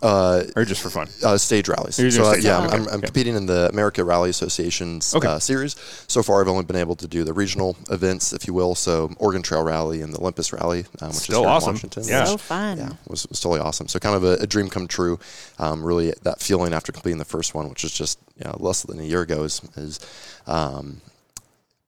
[0.00, 1.08] Uh, or just for fun?
[1.24, 1.98] uh, stage rallies.
[1.98, 2.72] You're So uh, stage yeah, rallies.
[2.72, 2.90] I'm, Okay.
[2.90, 3.06] I'm Okay.
[3.06, 5.26] competing in the American Rally Association's Okay.
[5.28, 5.74] uh, series.
[6.08, 8.74] So far, I've only been able to do the regional events, if you will.
[8.74, 11.68] So Oregon Trail Rally and the Olympus Rally, um, which Still is here awesome.
[11.70, 12.04] in Washington.
[12.06, 12.24] Yeah.
[12.24, 12.78] So fun.
[12.78, 13.88] Yeah, was, was totally awesome.
[13.88, 15.18] So kind of a, a dream come true.
[15.58, 18.82] Um, really, that feeling after completing the first one, which was just you know, less
[18.82, 19.98] than a year ago, is, is
[20.46, 21.00] um,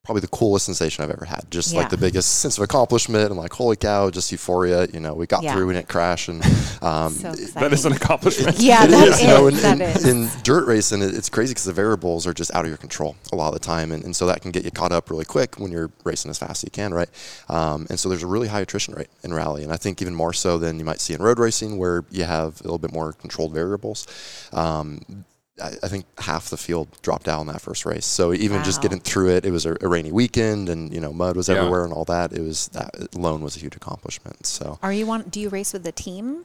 [0.04, 1.50] probably the coolest sensation I've ever had.
[1.50, 1.78] Just Yeah.
[1.80, 4.86] like the biggest sense of accomplishment and like holy cow, just euphoria.
[4.92, 5.54] You know, we got Yeah.
[5.54, 6.44] through, we didn't crash, and
[6.82, 7.32] um, So.
[7.32, 8.58] That is an accomplishment.
[8.58, 10.04] Yeah, it that is, you know, in, that in, is.
[10.06, 13.36] in dirt racing, it's crazy because the variables are just out of your control a
[13.36, 15.58] lot of the time, and, and so that can get you caught up really quick
[15.58, 17.08] when you're racing as fast as you can, right?
[17.48, 20.14] Um, and so there's a really high attrition rate in rally, and I think even
[20.14, 22.92] more so than you might see in road racing, where you have a little bit
[22.92, 24.06] more controlled variables.
[24.52, 25.24] Um,
[25.62, 28.04] I, I think half the field dropped out in that first race.
[28.06, 31.12] So even just getting through it, it was a, a rainy weekend, and you know
[31.12, 31.56] mud was Yeah.
[31.56, 32.32] everywhere and all that.
[32.32, 34.46] It was that alone was a huge accomplishment.
[34.46, 35.22] So Are you on?
[35.22, 36.44] Do you race with a team?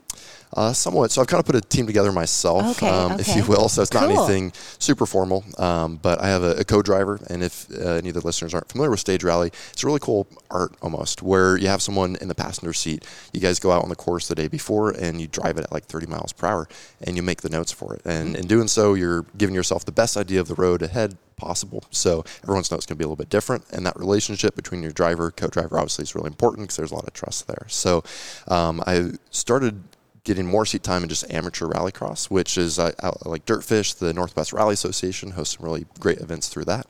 [0.53, 1.11] uh, somewhat.
[1.11, 3.69] So I've kind of put a team together myself, Okay, um, if you will.
[3.69, 7.19] So it's not anything super formal, um, but I have a, a co-driver.
[7.29, 9.99] And if uh, any of the listeners aren't familiar with stage rally, it's a really
[9.99, 13.05] cool art almost, where you have someone in the passenger seat.
[13.31, 15.71] You guys go out on the course the day before, and you drive it at
[15.71, 16.67] like 30 miles per hour,
[17.01, 18.01] and you make the notes for it.
[18.05, 21.83] And in doing so, you're giving yourself the best idea of the road ahead possible.
[21.89, 24.91] So everyone's notes going to be a little bit different, and that relationship between your
[24.91, 27.65] driver, co-driver, obviously is really important because there's a lot of trust there.
[27.67, 28.03] So
[28.47, 29.81] um, I started
[30.25, 32.91] getting more seat time in just amateur rallycross, which is uh,
[33.25, 36.85] like Dirtfish, the Northwest Rally Association hosts some really great events through that,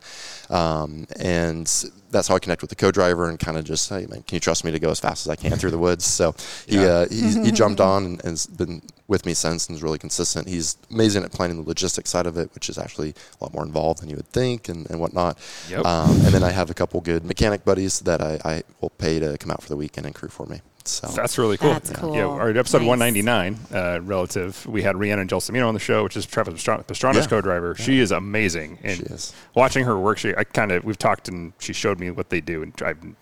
[0.49, 1.67] um, and
[2.09, 4.39] that's how I connect with the co-driver and kind of just, hey man, can you
[4.39, 6.05] trust me to go as fast as I can through the woods?
[6.05, 6.33] So
[6.67, 6.85] he Yeah.
[6.87, 10.47] uh, he, he jumped on and has been with me since and is really consistent.
[10.47, 13.09] He's amazing at planning the logistics side of it, which is actually
[13.41, 15.37] a lot more involved than you would think and, and whatnot.
[15.69, 15.83] Yep.
[15.83, 19.19] Um, and then I have a couple good mechanic buddies that I, I will pay
[19.19, 20.61] to come out for the weekend and crew for me.
[20.85, 21.73] So That's really cool.
[21.73, 22.15] That's cool.
[22.15, 22.87] Yeah, our episode Nice.
[22.87, 27.17] 199, uh, relative, we had Rhiannon Gelsomino on the show, which is Travis Pastran- Pastrana's
[27.25, 27.27] Yeah.
[27.27, 27.75] co-driver.
[27.75, 28.79] She is amazing.
[28.83, 29.33] And She is.
[29.55, 32.41] watching her work, she, I kind of, we've talked and she showed me what they
[32.41, 33.17] do and I'm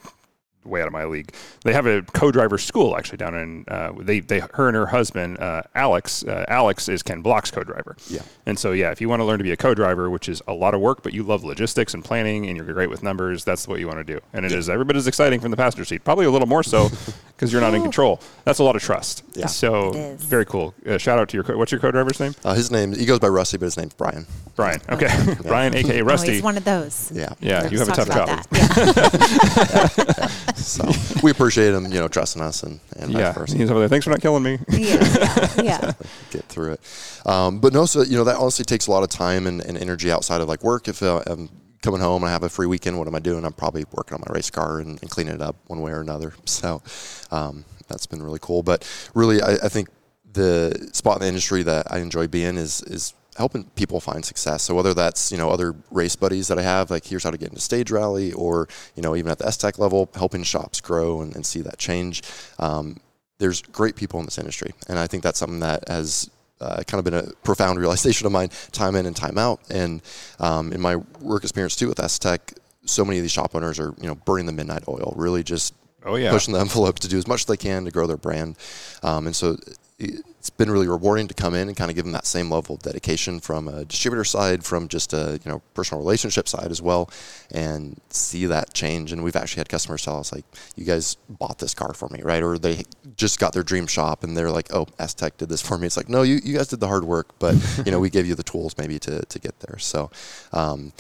[0.68, 1.34] way out of my league.
[1.64, 5.40] They have a co-driver school actually down in, uh, they, they, her and her husband,
[5.40, 7.96] uh, Alex, uh, Alex is Ken Block's co-driver.
[8.10, 8.22] Yeah.
[8.46, 10.54] And so, yeah, if you want to learn to be a co-driver, which is a
[10.54, 13.68] lot of work, but you love logistics and planning and you're great with numbers, that's
[13.68, 14.20] what you want to do.
[14.34, 16.64] And it is every bit as exciting from the passenger seat, probably a little more
[16.64, 16.90] so
[17.36, 18.20] because you're not in control.
[18.46, 19.24] That's a lot of trust.
[19.34, 19.46] Yeah.
[19.48, 20.24] So It is.
[20.24, 20.74] very cool.
[20.86, 22.34] Uh, shout out to your co- what's your co-driver's name?
[22.44, 24.26] Uh, his name, he goes by Rusty, but his name's Brian.
[24.56, 24.82] Brian.
[24.90, 25.08] Okay,
[25.44, 26.34] Brian, aka Oh, Rusty.
[26.34, 27.12] he's one of those.
[27.14, 27.34] Yeah.
[27.40, 28.46] yeah, Let's you have a tough job.
[28.52, 30.28] Yeah.
[30.68, 33.58] So we appreciate him, you know, trusting us and, and Yeah, vice versa.
[33.58, 33.90] he's over there.
[33.90, 34.60] Thanks for not killing me.
[34.70, 35.92] yeah, yeah, yeah.
[36.32, 36.82] Get through it.
[37.26, 39.78] Um, but no, so, you know, that honestly takes a lot of time and, and
[39.78, 40.88] energy outside of like work.
[40.88, 41.50] If uh, I'm
[41.82, 43.46] coming home and I have a free weekend, what am I doing?
[43.46, 46.02] I'm probably working on my race car and, and cleaning it up one way or
[46.02, 46.34] another.
[46.46, 46.82] So
[47.32, 48.64] um, that's been really cool.
[48.64, 49.90] But really, I, I think
[50.34, 54.64] the spot in the industry that I enjoy being is is helping people find success.
[54.64, 57.38] So whether that's you know other race buddies that I have, like here's how to
[57.38, 61.22] get into stage rally, or you know even at the STEK level, helping shops grow
[61.22, 62.24] and, and see that change.
[62.60, 63.00] Um,
[63.40, 67.00] there's great people in this industry, and I think that's something that has uh, kind
[67.00, 69.60] of been a profound realization of mine, time in and time out.
[69.70, 70.02] And
[70.40, 73.94] um, in my work experience too with STEK, so many of these shop owners are
[74.02, 75.74] you know burning the midnight oil, really just
[76.06, 76.32] Oh yeah.
[76.32, 78.58] pushing the envelope to do as much as they can to grow their brand.
[79.04, 79.58] Um, and so
[80.00, 82.76] it's been really rewarding to come in and kind of give them that same level
[82.76, 86.82] of dedication from a distributor side, from just a you know personal relationship side as
[86.82, 87.10] well,
[87.52, 89.12] and see that change.
[89.12, 92.22] And we've actually had customers tell us like, "You guys bought this car for me,
[92.22, 92.84] right?" Or they
[93.16, 95.98] just got their dream shop and they're like, "Oh, Tech did this for me." It's
[95.98, 97.56] like, no, you, you guys did the hard work, but
[97.86, 99.80] you know we gave you the tools maybe to, to get there.
[99.80, 100.12] So
[100.54, 100.94] um,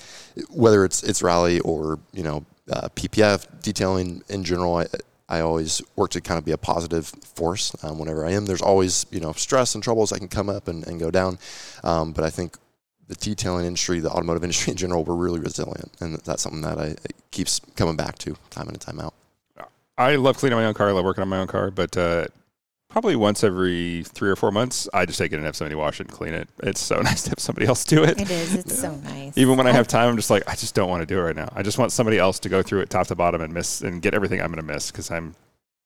[0.49, 4.87] whether it's it's rally or you know uh, PPF detailing in general, I,
[5.29, 8.45] I always work to kind of be a positive force um, whenever I am.
[8.45, 11.39] There's always you know stress and troubles that can come up and, and go down,
[11.83, 12.57] um, but I think
[13.07, 16.79] the detailing industry, the automotive industry in general, we're really resilient, and that's something that
[16.79, 16.95] I
[17.31, 19.13] keeps coming back to time in and time out.
[19.97, 20.89] I love cleaning my own car.
[20.89, 22.27] I love working on my own car, but uh,
[22.89, 25.99] probably once every three or four months, I just take it and have somebody wash
[25.99, 26.47] it and clean it.
[26.63, 28.19] It's so nice to have somebody else do it.
[28.19, 28.55] It is.
[28.55, 29.37] It's so nice.
[29.37, 31.21] Even when I have time, I'm just like, I just don't want to do it
[31.23, 31.49] right now.
[31.55, 34.01] I just want somebody else to go through it top to bottom and miss and
[34.01, 35.35] get everything I'm going to miss because I'm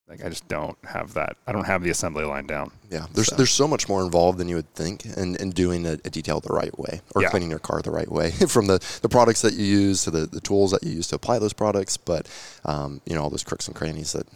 [0.07, 1.37] like, I just don't have that.
[1.47, 2.71] I don't have the assembly line down.
[2.89, 5.85] Yeah, there's So- there's so much more involved than you would think, in, in doing
[5.87, 7.29] a, a detail the right way or Yeah.
[7.29, 10.25] cleaning your car the right way, from the, the products that you use to the,
[10.27, 12.27] the tools that you use to apply those products, but
[12.65, 14.27] um, you know all those crooks and crannies that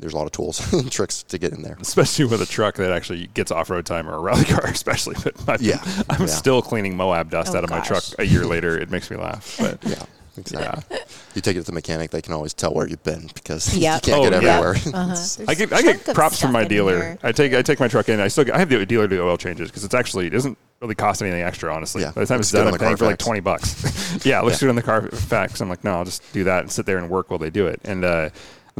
[0.00, 1.76] there's a lot of tools and tricks to get in there.
[1.80, 5.16] especially with a truck that actually gets off road time or a rally car, especially.
[5.22, 6.26] But my, Yeah, I'm yeah.
[6.26, 8.78] still cleaning Moab dust Oh, out of my truck a year later.
[8.80, 9.56] It makes me laugh.
[9.58, 10.02] But Yeah,
[10.36, 10.98] exactly.
[11.34, 14.06] You take it to the mechanic; they can always tell where you've been because Yep.
[14.06, 14.58] you can't Oh, get yeah.
[14.58, 14.94] everywhere.
[14.94, 15.44] Uh-huh.
[15.48, 16.96] I get I get props from my dealer.
[16.98, 17.18] here.
[17.22, 18.20] I take I take my truck in.
[18.20, 20.56] I still get, I have the dealer do oil changes because it's actually it doesn't
[20.80, 21.72] really cost anything extra.
[21.74, 23.40] Honestly, Yeah, by the time looks it's done, on I'm the paying for like twenty
[23.40, 24.24] bucks.
[24.24, 25.60] yeah, it looks good on the Carfax.
[25.60, 27.66] I'm like, no, I'll just do that and sit there and work while they do
[27.66, 27.80] it.
[27.84, 28.30] And uh,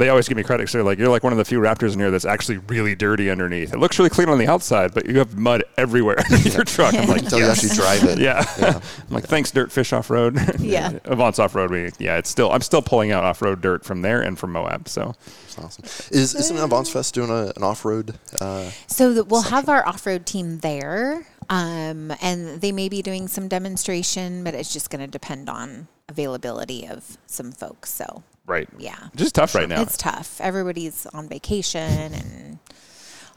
[0.01, 0.67] they always give me credit.
[0.67, 2.95] So they're like, you're like one of the few Raptors in here that's actually really
[2.95, 3.71] dirty underneath.
[3.73, 6.93] It looks really clean on the outside, but you have mud everywhere underneath your truck.
[6.95, 7.63] I'm like, Until yes.
[7.63, 8.19] you actually drive it.
[8.19, 8.43] Yeah.
[8.59, 8.79] Yeah.
[9.07, 10.37] I'm like, thanks, Dirt Fish Off Road.
[10.61, 10.91] Yeah.
[11.05, 11.71] Avants Off Road.
[11.71, 14.51] We, yeah, it's still, I'm still pulling out off road dirt from there and from
[14.53, 14.87] Moab.
[14.87, 15.15] So,
[15.55, 15.85] That's awesome.
[16.11, 18.15] Is isn't Avants Fest doing a, an off road?
[18.39, 23.27] Uh, So that we'll have our off-road team there, um, and they may be doing
[23.27, 27.89] some demonstration, but it's just going to depend on availability of some folks.
[27.91, 28.69] So right.
[28.77, 29.81] yeah, Just tough right now.
[29.81, 30.39] it's tough.
[30.41, 32.59] Everybody's on vacation and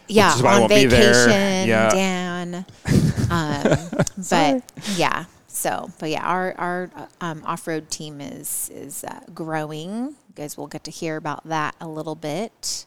[0.09, 1.15] yeah, is why I on won't be there.
[1.27, 1.89] vacation, Yeah.
[1.91, 2.67] Dan.
[3.31, 3.79] Um,
[4.31, 6.91] but yeah, so but yeah, our our
[7.23, 9.91] um, off-road team is is uh, growing.
[10.29, 12.85] You guys will get to hear about that a little bit.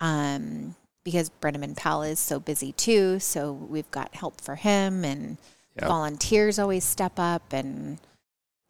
[0.00, 0.74] Um,
[1.04, 5.36] because Brenneman Powell is so busy too, so we've got help for him and
[5.78, 5.88] Yep.
[5.88, 7.98] volunteers always step up and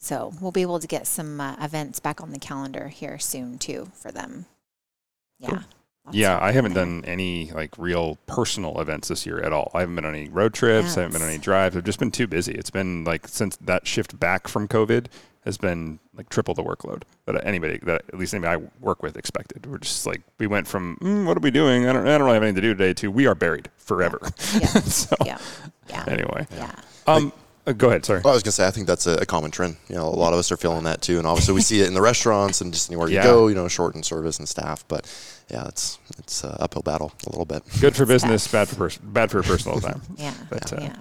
[0.07, 3.59] so we'll be able to get some uh, events back on the calendar here soon
[3.59, 4.47] too for them.
[5.41, 5.51] Yeah.
[5.51, 5.61] Cool.
[6.13, 6.85] Yeah, I haven't there.
[6.85, 9.73] done any like real personal events this year at all.
[9.75, 10.97] I haven't been on any road trips.
[10.97, 11.77] I haven't been on any drives.
[11.77, 12.53] I've just been too busy.
[12.53, 15.07] It's been like since that shift back from COVID
[15.45, 19.17] has been like triple the workload that anybody that at least anybody I work with
[19.17, 19.67] expected.
[19.67, 21.89] We're just like we went from mm, what are we doing?
[21.89, 24.21] I don't I don't really have anything to do today to we are buried forever.
[24.55, 24.67] Yeah.
[24.67, 25.39] so Yeah.
[25.89, 26.05] Yeah.
[26.07, 26.73] anyway, Yeah.
[27.09, 27.33] um,
[27.67, 28.05] uh, go ahead.
[28.05, 28.21] Sorry.
[28.23, 29.77] well, I was gonna say I think that's a, a common trend.
[29.89, 31.87] You know, a lot of us are feeling that too, and obviously we see it
[31.89, 33.23] in the restaurants and just anywhere Yeah.
[33.25, 33.49] you go.
[33.49, 35.07] You know, shortened service and staff, but
[35.51, 37.63] yeah, it's it's a uphill battle a little bit.
[37.81, 40.01] Good for business, bad for pers- bad for personal time.
[40.17, 40.35] Yeah.
[40.51, 40.97] But, uh, yeah.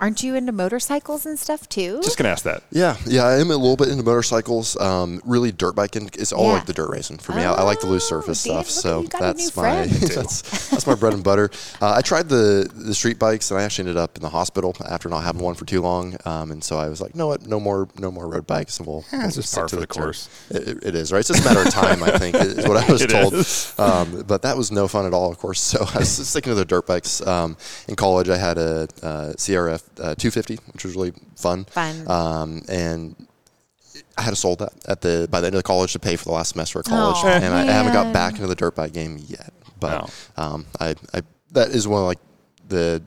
[0.00, 2.00] Aren't you into motorcycles and stuff too?
[2.02, 2.62] Just gonna ask that.
[2.70, 4.76] Yeah, yeah, I am a little bit into motorcycles.
[4.78, 6.52] Um, really, dirt biking is all Yeah.
[6.54, 7.42] like the dirt racing for me.
[7.42, 9.32] I, I like the loose Oh, surface Dan, stuff, look so you got a new
[9.50, 11.50] that's my that's, that's my bread and butter.
[11.80, 14.76] Uh, I tried the the street bikes, and I actually ended up in the hospital
[14.86, 16.16] after not having one for too long.
[16.26, 18.86] Um, and so I was like, no, what, no more, no more road bikes, and
[18.86, 19.04] we'll.
[19.10, 20.28] we'll it's just stick par to the course.
[20.50, 21.20] It, it- it is right.
[21.20, 23.34] It's just a matter of time, I think, is what I was It told.
[23.78, 25.60] Um, but that was no fun at all, of course.
[25.60, 27.26] So I was sticking to the dirt bikes.
[27.26, 27.56] Um,
[27.88, 31.64] in college, I had a, uh CRF uh, 250, which was really fun.
[31.66, 32.08] Fun.
[32.08, 33.14] Um, and
[34.18, 36.16] I had to sold that at the by the end of the college to pay
[36.16, 38.54] for the last semester of college, Oh, and I, I haven't got back into the
[38.54, 39.52] dirt bike game yet.
[39.80, 40.42] But No.
[40.42, 42.18] um, I, I that is one of like
[42.68, 43.02] the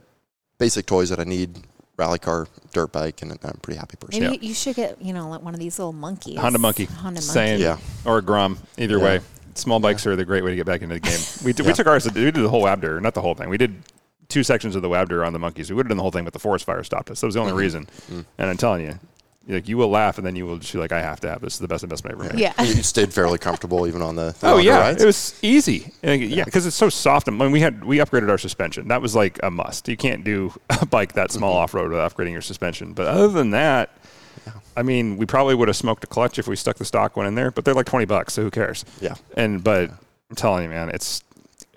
[0.58, 1.58] basic toys that I need:
[1.96, 4.20] rally car, dirt bike, and I'm a pretty happy person.
[4.22, 4.40] Maybe Yeah.
[4.42, 6.38] you, you should get, you know, like one of these little monkeys.
[6.38, 6.84] Honda Monkey.
[6.86, 7.80] Honda Saying, Monkey.
[8.04, 8.10] Yeah.
[8.10, 8.58] Or a Grom.
[8.78, 9.04] Either Yeah.
[9.04, 9.20] way.
[9.54, 11.18] Small bikes are the great way to get back into the game.
[11.44, 13.48] We, did, we took ours, we did the whole WABDR, not the whole thing.
[13.50, 13.74] We did
[14.30, 15.68] two sections of the WABDR on the monkeys.
[15.70, 17.20] We would have done the whole thing, but the forest fire stopped us.
[17.20, 17.86] That was the only reason.
[18.38, 18.98] And I'm telling you,
[19.48, 21.40] like you will laugh and then you will just be like, I have to have
[21.40, 21.46] this.
[21.48, 22.40] This is the best investment I ever made.
[22.40, 22.62] Yeah.
[22.62, 25.02] You, you stayed fairly comfortable even on the, the Oh yeah, rides?
[25.02, 25.92] it was easy.
[26.02, 27.26] And, Yeah, because it's so soft.
[27.26, 29.88] And when we had we upgraded our suspension, that was like a must.
[29.88, 31.62] You can't do a bike that small Mm-hmm.
[31.64, 32.92] off road without upgrading your suspension.
[32.92, 33.90] But other than that,
[34.76, 37.26] I mean, we probably would have smoked a clutch if we stuck the stock one
[37.26, 37.50] in there.
[37.50, 38.84] But they're like twenty bucks, so who cares?
[39.00, 39.14] Yeah.
[39.36, 39.90] And but
[40.30, 41.22] I'm telling you, man, it's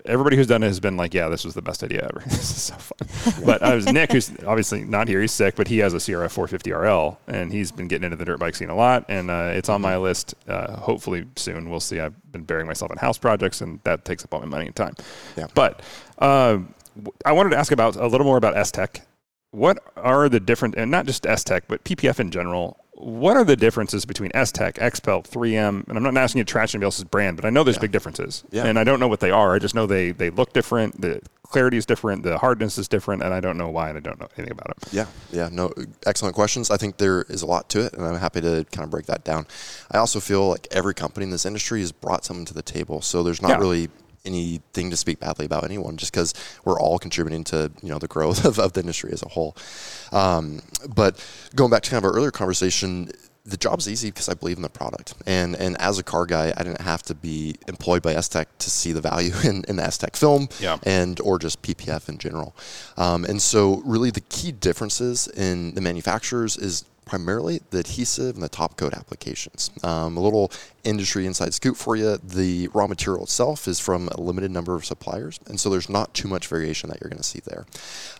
[0.06, 2.22] everybody who's done it has been like, yeah, this was the best idea ever.
[2.26, 3.44] this is so fun.
[3.44, 5.20] but I was Nick, who's obviously not here.
[5.20, 8.24] He's sick, but he has a CRF 450 RL, and he's been getting into the
[8.24, 9.04] dirt bike scene a lot.
[9.08, 10.34] And uh, it's on my list.
[10.46, 12.00] Uh, hopefully soon, we'll see.
[12.00, 14.76] I've been burying myself in house projects, and that takes up all my money and
[14.76, 14.94] time.
[15.36, 15.46] Yeah.
[15.54, 15.80] But
[16.18, 19.02] w- I wanted to ask about a little more about STEK.
[19.52, 22.83] What are the different, and not just STEK, but PPF in general?
[22.96, 25.88] What are the differences between STEK, XPEL, 3M?
[25.88, 27.90] And I'm not asking you to trash anybody else's brand, but I know there's big
[27.92, 28.44] differences.
[28.50, 28.66] Yeah.
[28.66, 29.54] And I don't know what they are.
[29.54, 31.00] I just know they, they look different.
[31.00, 32.22] The clarity is different.
[32.22, 33.22] The hardness is different.
[33.24, 33.88] And I don't know why.
[33.88, 34.92] And I don't know anything about it.
[34.92, 35.72] Yeah, yeah, no,
[36.06, 36.70] excellent questions.
[36.70, 39.06] I think there is a lot to it, and I'm happy to kind of break
[39.06, 39.46] that down.
[39.90, 43.02] I also feel like every company in this industry has brought something to the table,
[43.02, 43.58] so there's not Yeah.
[43.58, 43.88] really
[44.24, 46.34] anything to speak badly about anyone, just because
[46.64, 49.56] we're all contributing to you know the growth of, of the industry as a whole.
[50.12, 50.60] Um,
[50.94, 53.10] but going back to kind of our earlier conversation.
[53.46, 56.54] The job's easy because I believe in the product, and and as a car guy,
[56.56, 59.90] I didn't have to be employed by STEK to see the value in, in the
[59.90, 60.78] STEK film, Yeah.
[60.84, 62.56] and or just PPF in general.
[62.96, 68.42] Um, and so, really, the key differences in the manufacturers is primarily the adhesive and
[68.42, 69.70] the top coat applications.
[69.82, 70.50] Um, a little
[70.84, 72.18] industry inside scoop for you.
[72.22, 76.14] The raw material itself is from a limited number of suppliers, and so there's not
[76.14, 77.66] too much variation that you're going to see there.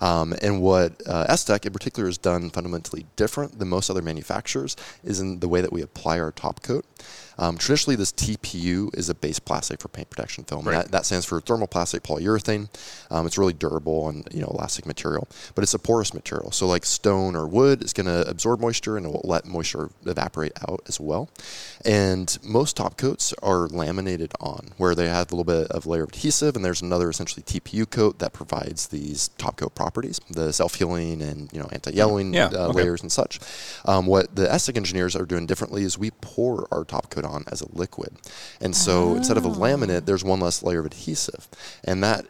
[0.00, 4.76] Um, and what uh, STEK in particular has done fundamentally different than most other manufacturers
[5.02, 6.84] is in the way that we apply our top coat.
[7.38, 10.66] Um, traditionally, this TPU is a base plastic for paint protection film.
[10.66, 10.82] Right.
[10.82, 12.68] That, that stands for thermoplastic polyurethane.
[13.10, 16.50] Um, it's really durable and you know elastic material, but it's a porous material.
[16.52, 19.90] So like stone or wood, it's going to absorb moisture and it will let moisture
[20.06, 21.28] evaporate out as well.
[21.84, 26.04] And most top coats are laminated on, where they have a little bit of layer
[26.04, 30.52] of adhesive, and there's another essentially TPU coat that provides these top coat properties, the
[30.52, 32.82] self healing and you know anti yellowing Yeah, uh, okay.
[32.82, 33.40] layers and such.
[33.84, 37.44] Um, what the STEK engineers are doing differently is we pour our top coat on
[37.50, 38.16] as a liquid.
[38.60, 41.48] And so instead of a laminate, there's one less layer of adhesive.
[41.84, 42.26] And that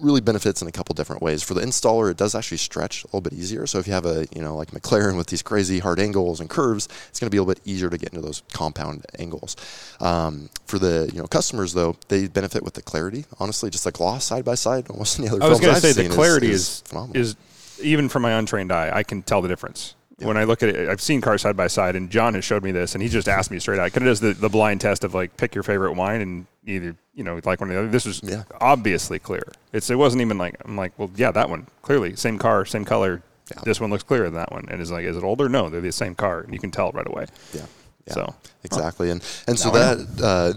[0.00, 1.42] really benefits in a couple different ways.
[1.42, 3.66] For the installer, it does actually stretch a little bit easier.
[3.66, 6.48] So if you have a, you know, like McLaren with these crazy hard angles and
[6.48, 9.56] curves, it's going to be a little bit easier to get into those compound angles.
[10.00, 13.24] Um, for the, you know, customers though, they benefit with the clarity.
[13.38, 15.88] Honestly, just like gloss side by side, almost any other I was going going to
[15.88, 17.20] to say the clarity is phenomenal.
[17.20, 17.36] is
[17.82, 19.94] even for my untrained eye, I can tell the difference.
[20.18, 22.62] When I look at it, I've seen cars side by side, and John has showed
[22.62, 23.92] me this, and he just asked me straight out.
[23.92, 26.94] Kind of does the, the blind test of like pick your favorite wine, and either
[27.14, 27.88] you know like one or the other.
[27.88, 28.44] This was Yeah.
[28.60, 29.42] obviously clear.
[29.72, 32.84] It's it wasn't even like I'm like well yeah that one clearly same car same
[32.84, 33.22] color.
[33.52, 33.60] Yeah.
[33.64, 35.48] This one looks clearer than that one, and is like is it older?
[35.48, 37.26] No, they're the same car, and you can tell right away.
[37.52, 37.66] Yeah.
[38.06, 38.12] yeah.
[38.14, 40.52] So exactly, and and so that uh,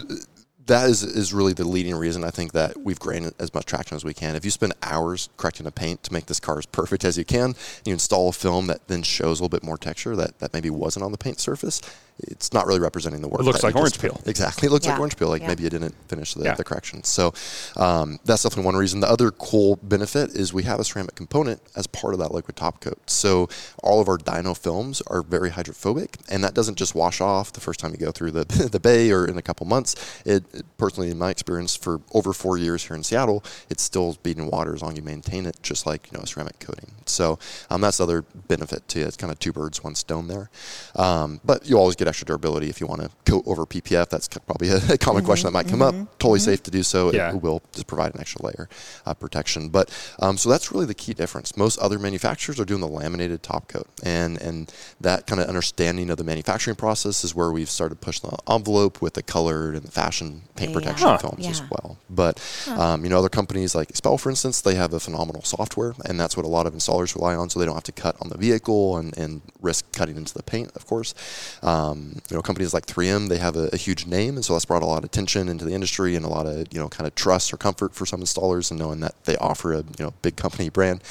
[0.67, 3.95] that is is really the leading reason I think that we've gained as much traction
[3.95, 4.35] as we can.
[4.35, 7.25] If you spend hours correcting a paint to make this car as perfect as you
[7.25, 10.53] can, you install a film that then shows a little bit more texture that, that
[10.53, 11.81] maybe wasn't on the paint surface,
[12.19, 13.41] it's not really representing the work.
[13.41, 14.21] It looks that like you orange just- peel.
[14.25, 15.29] Exactly, it looks like orange peel.
[15.29, 15.49] Like Yeah.
[15.49, 16.55] maybe you didn't finish the, Yeah.
[16.55, 17.03] the correction.
[17.03, 17.33] So
[17.75, 18.99] um, that's definitely one reason.
[19.01, 22.55] The other cool benefit is we have a ceramic component as part of that liquid
[22.55, 22.97] top coat.
[23.09, 23.49] So
[23.83, 27.61] all of our dyno films are very hydrophobic, and that doesn't just wash off the
[27.61, 29.95] first time you go through the the bay or in a couple months.
[30.25, 34.17] It, it- personally, in my experience, for over four years here in Seattle, it's still
[34.23, 36.91] beating water as long as you maintain it, just like you know a ceramic coating.
[37.05, 39.07] So um, that's the other benefit to it.
[39.07, 40.49] It's kind of two birds, one stone there.
[40.95, 44.09] Um, but you always get extra durability if you want to coat over PPF.
[44.09, 45.93] That's probably a, a common question that might come up.
[46.19, 47.11] Totally safe to do so.
[47.13, 47.29] Yeah.
[47.35, 48.69] It will just provide an extra layer
[49.05, 49.69] of protection.
[49.69, 49.89] But
[50.19, 51.55] um, so that's really the key difference.
[51.57, 56.09] Most other manufacturers are doing the laminated top coat, and and that kind of understanding
[56.09, 59.83] of the manufacturing process is where we've started pushing the envelope with the colored and
[59.83, 60.73] the fashion paint Yeah.
[60.75, 61.17] protection Huh.
[61.17, 61.97] films as well.
[62.09, 62.39] But
[62.69, 66.19] um, you know, other companies like XPEL, for instance, they have a phenomenal software, and
[66.19, 68.29] that's what a lot of installers rely on, so they don't have to cut on
[68.29, 70.71] the vehicle and, and risk cutting into the paint.
[70.75, 71.13] Of course,
[71.61, 71.96] um,
[72.29, 74.83] you know, companies like 3M, they have a, a huge name, and so that's brought
[74.83, 77.15] a lot of attention into the industry and a lot of you know kind of
[77.15, 80.35] trust or comfort for some installers, and knowing that they offer a you know big
[80.35, 81.01] company brand.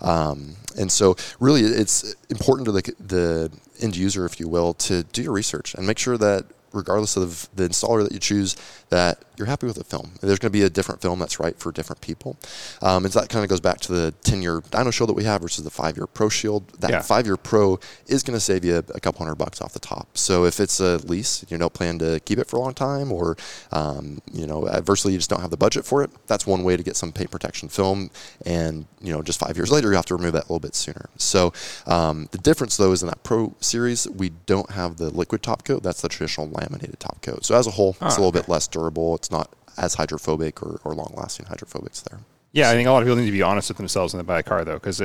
[0.00, 5.02] Um, and so, really, it's important to the the end user, if you will, to
[5.04, 8.56] do your research and make sure that regardless of the installer that you choose,
[8.90, 10.12] that you're happy with the film.
[10.20, 12.36] There's going to be a different film that's right for different people.
[12.82, 15.14] Um, and so that kind of goes back to the 10 year Dyno Shield that
[15.14, 16.68] we have versus the five year pro shield.
[16.80, 17.00] That Yeah.
[17.00, 20.16] five year pro is going to save you a couple hundred bucks off the top.
[20.18, 23.10] So if it's a lease, you don't plan to keep it for a long time,
[23.10, 23.36] or
[23.72, 26.10] um, you know, adversely you just don't have the budget for it.
[26.26, 28.10] That's one way to get some paint protection film.
[28.44, 30.74] And you know, just five years later, you have to remove that a little bit
[30.74, 31.06] sooner.
[31.16, 31.52] So
[31.86, 35.64] um, the difference though is in that pro series, we don't have the liquid top
[35.64, 35.82] coat.
[35.82, 37.44] That's the traditional laminated top coat.
[37.44, 38.40] So as a whole, it's Ah, a little okay.
[38.40, 39.14] bit less durable.
[39.16, 42.20] It's not as hydrophobic or, or long lasting hydrophobics there.
[42.52, 44.26] Yeah, I think a lot of people need to be honest with themselves when they
[44.26, 45.00] buy a car, though, because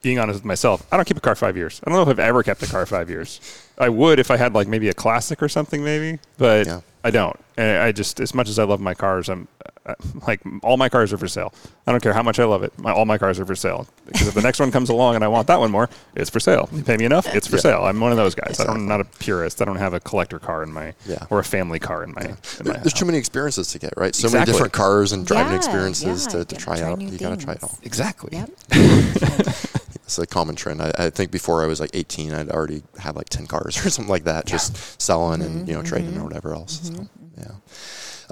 [0.00, 1.80] being honest with myself, I don't keep a car five years.
[1.84, 3.38] I don't know if I've ever kept a car five years.
[3.78, 6.80] I would if I had like maybe a classic or something, maybe, but Yeah.
[7.04, 7.38] I don't.
[7.58, 9.46] And I just, as much as I love my cars, I'm
[10.26, 11.52] like all my cars are for sale.
[11.86, 12.76] I don't care how much I love it.
[12.78, 15.24] My, all my cars are for sale because if the next one comes along and
[15.24, 16.68] I want that one more, it's for sale.
[16.72, 17.62] You pay me enough, it's for Yeah.
[17.62, 17.84] sale.
[17.84, 18.46] I'm one of those guys.
[18.46, 18.74] I Exactly.
[18.74, 19.60] don't, I'm not a purist.
[19.62, 21.24] I don't have a collector car in my Yeah.
[21.30, 22.22] or a family car in my.
[22.22, 24.14] In my There- There's too many experiences to get, right?
[24.14, 24.38] So Exactly.
[24.40, 27.00] many different cars and driving Yeah, experiences yeah, to, to try, try out.
[27.00, 27.78] You got to try it all.
[27.82, 28.30] exactly.
[28.32, 28.50] Yep.
[30.10, 30.82] It's a common trend.
[30.82, 33.90] I, I think before I was like 18, I'd already had like 10 cars or
[33.90, 36.80] something like that, just selling and you know trading or whatever else.
[36.92, 37.06] So,
[37.38, 37.52] yeah.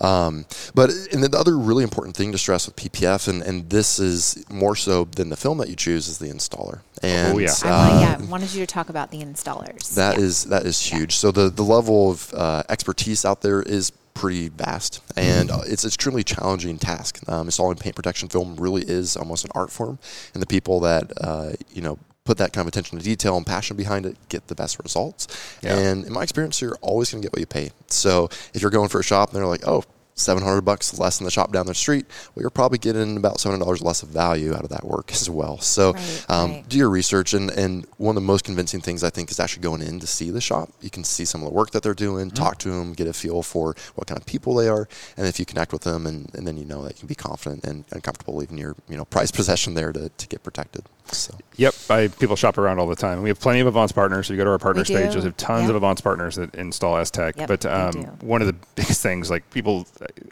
[0.00, 3.68] Um, but and then the other really important thing to stress with PPF, and, and
[3.70, 6.80] this is more so than the film that you choose, is the installer.
[7.02, 7.52] And yeah.
[7.64, 9.94] I want, uh, yeah, wanted you to talk about the installers.
[9.94, 10.24] That Yeah.
[10.24, 11.16] is that is huge.
[11.16, 15.84] So the the level of uh, expertise out there is pretty vast, and uh, it's
[15.84, 17.20] a extremely challenging task.
[17.28, 19.98] Um, installing paint protection film really is almost an art form,
[20.34, 23.46] and the people that uh, you know put that kind of attention to detail and
[23.46, 25.26] passion behind it get the best results.
[25.62, 25.78] Yeah.
[25.78, 27.70] And in my experience, you're always going to get what you pay.
[27.86, 29.82] So if you're going for a shop and they're like, oh.
[30.14, 33.84] 700 bucks less than the shop down the street, well, you're probably getting about $700
[33.84, 35.58] less of value out of that work as well.
[35.58, 36.68] So Right, um, right.
[36.68, 37.34] do your research.
[37.34, 40.08] And, and one of the most convincing things I think is actually going in to
[40.08, 40.70] see the shop.
[40.80, 43.12] You can see some of the work that they're doing, talk to them, get a
[43.12, 44.88] feel for what kind of people they are.
[45.16, 47.14] And if you connect with them, and, and then you know that you can be
[47.14, 50.82] confident and, and comfortable leaving your you know prized possession there to, to get protected.
[51.12, 53.22] So Yep, I, people shop around all the time.
[53.22, 54.26] We have plenty of Avants partners.
[54.28, 55.14] So you go to our partners page.
[55.14, 55.74] We have tons Yep.
[55.76, 57.36] of Avants partners that install STEK.
[57.36, 59.86] Yep, but um, one of the biggest things, like people,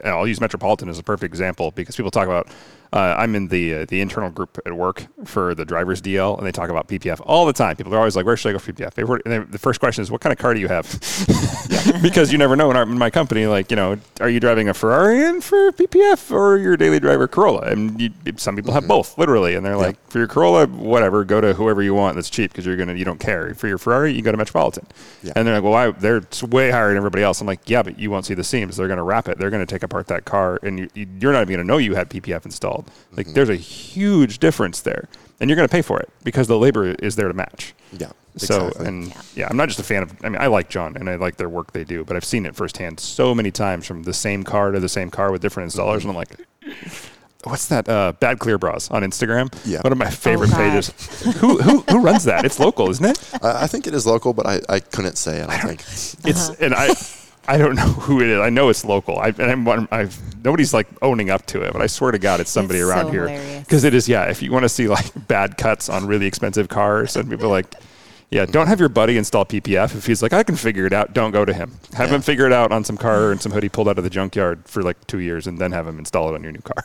[0.04, 2.48] and I'll use Metropolitan as a perfect example because people talk about.
[2.92, 6.46] Uh, I'm in the uh, the internal group at work for the drivers DL, and
[6.46, 7.76] they talk about PPF all the time.
[7.76, 10.02] People are always like, "Where should I go for PPF?" And then the first question
[10.02, 10.86] is, "What kind of car do you have?"
[12.02, 13.46] because you never know in, our, in my company.
[13.46, 17.26] Like, you know, are you driving a Ferrari in for PPF or your daily driver
[17.26, 17.62] Corolla?
[17.62, 19.54] And you, some people have both, literally.
[19.54, 22.66] And they're like, for your Corolla, whatever, go to whoever you want that's cheap because
[22.66, 23.54] you're gonna you don't care.
[23.54, 24.86] For your Ferrari, you go to Metropolitan.
[25.22, 25.32] Yeah.
[25.36, 27.40] And they're like, well, I, they're it's way higher than everybody else.
[27.40, 28.76] I'm like, yeah, but you won't see the seams.
[28.76, 29.38] They're gonna wrap it.
[29.38, 31.94] They're gonna take apart that car, and you, you, you're not even gonna know you
[31.94, 32.75] had PPF installed.
[33.12, 35.08] Like, there's a huge difference there,
[35.40, 37.74] and you're gonna pay for it because the labor is there to match.
[37.92, 38.86] yeah, So exactly.
[38.88, 39.22] and Yeah.
[39.34, 39.46] yeah.
[39.50, 40.12] I'm not just a fan of.
[40.24, 42.44] I mean, I like John and I like their work they do, but I've seen
[42.46, 45.72] it firsthand so many times from the same car to the same car with different
[45.72, 46.30] installers, and I'm like,
[47.44, 47.88] what's that?
[47.88, 49.52] Uh, Bad Clear Bras on Instagram.
[49.64, 49.80] Yeah.
[49.82, 50.56] one of my favorite God.
[50.58, 50.88] pages.
[51.40, 52.44] who who who runs that?
[52.44, 53.18] It's local, isn't it?
[53.42, 55.38] I, I think it is local, but I, I couldn't say.
[55.40, 55.48] It.
[55.48, 56.26] I don't think.
[56.28, 56.88] It's and I.
[57.48, 58.40] I don't know who it is.
[58.40, 59.18] I know it's local.
[59.18, 62.40] I, and I'm, I've nobody's like owning up to it, but I swear to God,
[62.40, 64.08] it's somebody It's around so here because it is.
[64.08, 67.46] Yeah, if you want to see like bad cuts on really expensive cars, and people
[67.46, 67.72] are like,
[68.30, 71.12] yeah, don't have your buddy install PPF if he's like, I can figure it out.
[71.14, 71.78] Don't go to him.
[71.94, 72.16] Have Yeah.
[72.16, 74.62] him figure it out on some car and some hoodie pulled out of the junkyard
[74.66, 76.84] for like two years, and then have him install it on your new car.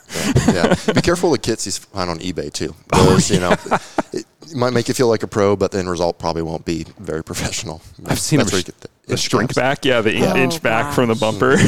[0.54, 0.74] yeah.
[0.94, 2.74] Be careful with kits you find on eBay too.
[2.92, 3.56] Oh, Those, you know,
[4.12, 4.24] it,
[4.54, 7.22] might make you feel like a pro, but the end result probably won't be very
[7.24, 7.80] professional.
[8.06, 9.56] I've seen That's them where sh- you get the, the shrink gaps.
[9.56, 11.56] back, yeah, the Oh, inch back from the bumper.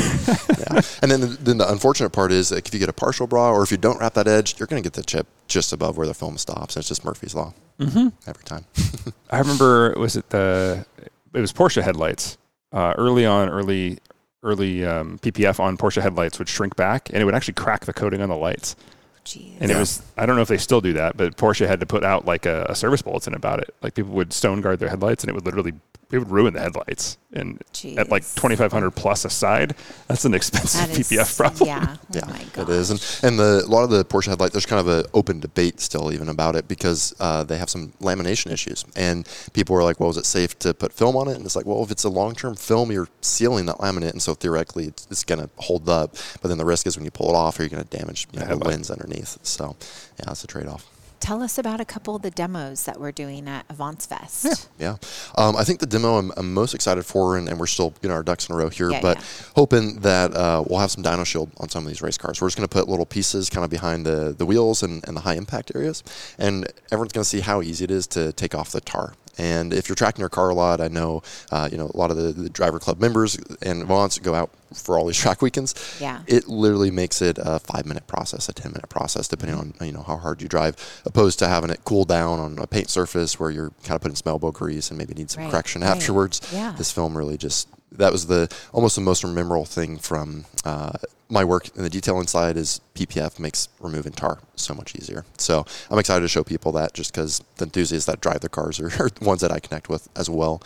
[0.64, 0.80] Yeah.
[1.02, 3.50] And then the, then the unfortunate part is like if you get a partial bra
[3.52, 5.96] or if you don't wrap that edge, you're going to get the chip just above
[5.98, 6.74] where the film stops.
[6.76, 8.08] And it's just Murphy's law Mm-hmm.
[8.26, 8.64] every time.
[9.30, 10.86] I remember was it the
[11.34, 12.38] it was Porsche headlights
[12.72, 13.98] uh, early on early
[14.44, 17.92] early um, PPF on Porsche headlights would shrink back and it would actually crack the
[17.92, 18.76] coating on the lights
[19.24, 19.52] Jeez.
[19.60, 21.86] and it was I don't know if they still do that but Porsche had to
[21.86, 24.90] put out like a, a service bulletin about it like people would stone guard their
[24.90, 25.72] headlights and it would literally
[26.12, 27.60] it would ruin the headlights and
[27.96, 29.74] at like 2500 plus a side
[30.06, 31.96] that's an expensive That is- PPF problem Yeah.
[32.10, 34.52] Yeah, oh my it is, and and the a lot of the Porsche headlight.
[34.52, 37.92] There's kind of an open debate still even about it because uh, they have some
[38.00, 41.36] lamination issues, and people are like, "Well, is it safe to put film on it?"
[41.36, 44.34] And it's like, "Well, if it's a long-term film, you're sealing that laminate, and so
[44.34, 46.14] theoretically, it's, it's going to hold up.
[46.40, 48.28] But then the risk is when you pull it off, are you going to damage
[48.32, 48.68] you know, the headlight.
[48.70, 49.38] lens underneath?
[49.42, 49.76] So,
[50.20, 50.86] yeah, it's a trade-off.
[51.24, 54.68] Tell us about a couple of the demos that we're doing at Avants Fest.
[54.78, 54.96] Yeah.
[55.38, 58.10] Um, I think the demo I'm, I'm most excited for, and, and we're still getting
[58.10, 59.24] our ducks in a row here, Yeah, but yeah.
[59.56, 62.42] hoping that uh, we'll have some Dyno Shield on some of these race cars.
[62.42, 65.16] We're just going to put little pieces kind of behind the, the wheels and, and
[65.16, 66.02] the high impact areas,
[66.38, 69.14] and everyone's going to see how easy it is to take off the tar.
[69.38, 72.10] And if you're tracking your car a lot, I know, uh, you know, a lot
[72.10, 75.74] of the, the driver club members and Avants go out for all these track weekends.
[76.00, 76.22] Yeah.
[76.26, 79.92] It literally makes it a five minute process, a 10 minute process, depending on, you
[79.92, 83.38] know, how hard you drive, opposed to having it cool down on a paint surface
[83.40, 85.90] where you're kind of putting elbow grease and maybe need some Right, correction right.
[85.90, 86.40] afterwards.
[86.52, 86.74] Yeah.
[86.76, 90.92] This film really just, that was the almost the most memorable thing from uh,
[91.28, 95.24] my work in the detailing side is PPF makes removing tar so much easier.
[95.38, 98.78] So I'm excited to show people that just because the enthusiasts that drive the cars
[98.80, 100.62] are, are the ones that I connect with as well.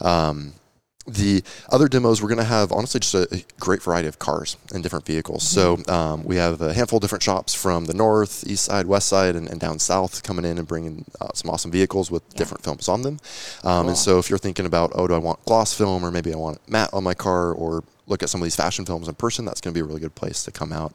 [0.00, 0.54] Um,
[1.06, 4.56] the other demos, we're going to have honestly just a, a great variety of cars
[4.74, 5.42] and different vehicles.
[5.48, 9.08] So um, we have a handful of different shops from the north, east side, west
[9.08, 12.38] side, and, and down south coming in and bringing uh, some awesome vehicles with Yeah.
[12.38, 13.20] different films on them.
[13.62, 13.88] Um, Cool.
[13.90, 16.36] And so if you're thinking about, oh, do I want gloss film or maybe I
[16.36, 19.44] want matte on my car or look at some of these fashion films in person,
[19.44, 20.94] that's going to be a really good place to come out.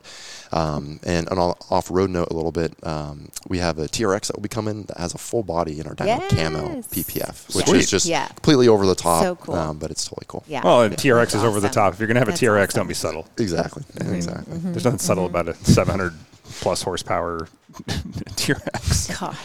[0.53, 4.36] Um, and on an off-road note a little bit, um, we have a TRX that
[4.38, 7.80] will be coming that has a full body in our Dyno Camo PPF, which Sweet.
[7.82, 8.28] is just Yeah.
[8.28, 9.24] completely over the top.
[9.24, 9.55] So cool.
[9.55, 10.43] um, but it's totally cool.
[10.47, 10.62] Yeah.
[10.64, 12.80] well and TRX is That's over the top if you're gonna have a TRX awesome.
[12.80, 13.84] don't be subtle Exactly.
[13.95, 14.14] Mm-hmm.
[14.16, 14.57] Exactly.
[14.59, 16.14] there's nothing subtle about a 700
[16.62, 17.47] plus horsepower
[18.36, 19.38] TRX God.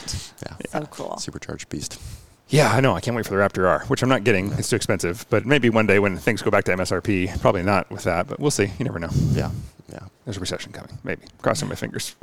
[0.45, 0.57] Yeah.
[0.81, 1.17] So cool.
[1.19, 1.99] Supercharged beast.
[2.49, 2.95] Yeah, I know.
[2.95, 4.53] I can't wait for the Raptor R, which I'm not getting.
[4.53, 5.27] It's too expensive.
[5.31, 8.39] But maybe one day when things go back to MSRP, probably not with that, but
[8.39, 8.71] we'll see.
[8.79, 9.09] You never know.
[9.33, 9.51] Yeah.
[9.93, 10.01] Yeah.
[10.25, 10.97] There's a recession coming.
[11.05, 11.23] Maybe.
[11.43, 12.11] Crossing my fingers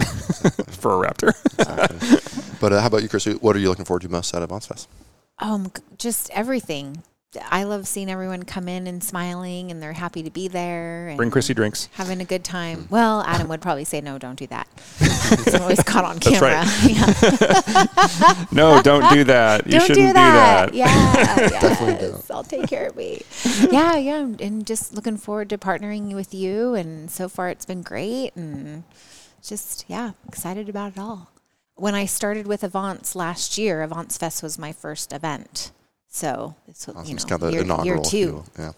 [0.69, 1.29] for a Raptor.
[1.59, 2.53] Exactly.
[2.61, 3.25] but uh, how about you, Chris?
[3.25, 4.87] What are you looking forward to most out of Onsfest?
[5.39, 7.03] Um, just everything.
[7.49, 11.07] I love seeing everyone come in and smiling, and they're happy to be there.
[11.09, 11.89] And Bring Chrissy drinks.
[11.93, 12.87] having a good time.
[12.89, 14.67] Well, Adam would probably say, "No, don't do that."
[14.99, 16.65] It's always caught on That's camera.
[18.45, 18.47] right.
[18.51, 19.65] No, don't do that.
[19.65, 20.71] You don't shouldn't do that.
[20.71, 20.77] do that.
[20.77, 23.21] Yeah, oh, Definitely yes, I'll take care of me.
[23.71, 26.75] Yeah, yeah, and just looking forward to partnering with you.
[26.75, 28.83] And so far, it's been great, and
[29.41, 31.29] just yeah, excited about it all.
[31.75, 35.71] When I started with Avants last year, Avants Fest was my first event.
[36.13, 37.05] So it's Awesome.
[37.09, 37.85] you it's kind of the year, inaugural.
[37.87, 38.45] year if you two, will.
[38.59, 38.71] Yeah.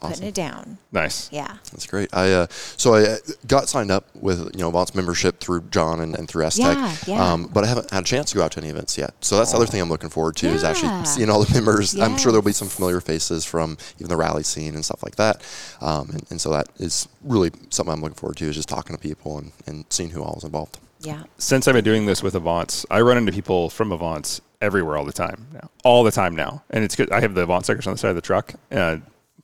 [0.00, 0.78] putting it down.
[0.90, 1.30] Nice.
[1.30, 1.58] Yeah.
[1.70, 2.08] That's great.
[2.14, 6.00] I uh, so I uh, got signed up with you know Vaught's membership through John
[6.00, 6.76] and, and through STEK.
[6.78, 7.32] Yeah, yeah.
[7.32, 9.12] Um, but I haven't had a chance to go out to any events yet.
[9.20, 11.94] So that's the other thing I'm looking forward to is actually seeing all the members.
[12.00, 15.16] I'm sure there'll be some familiar faces from even the rally scene and stuff like
[15.16, 15.42] that.
[15.82, 18.96] Um, and, and so that is really something I'm looking forward to is just talking
[18.96, 20.78] to people and, and seeing who all is involved.
[21.00, 21.24] Yeah.
[21.36, 25.04] Since I've been doing this with Avants, I run into people from Avants everywhere all
[25.04, 25.70] the time now.
[25.84, 26.62] All the time now.
[26.70, 27.10] And it's good.
[27.12, 28.54] I have the Avants stickers on the side of the truck.
[28.70, 28.98] Uh,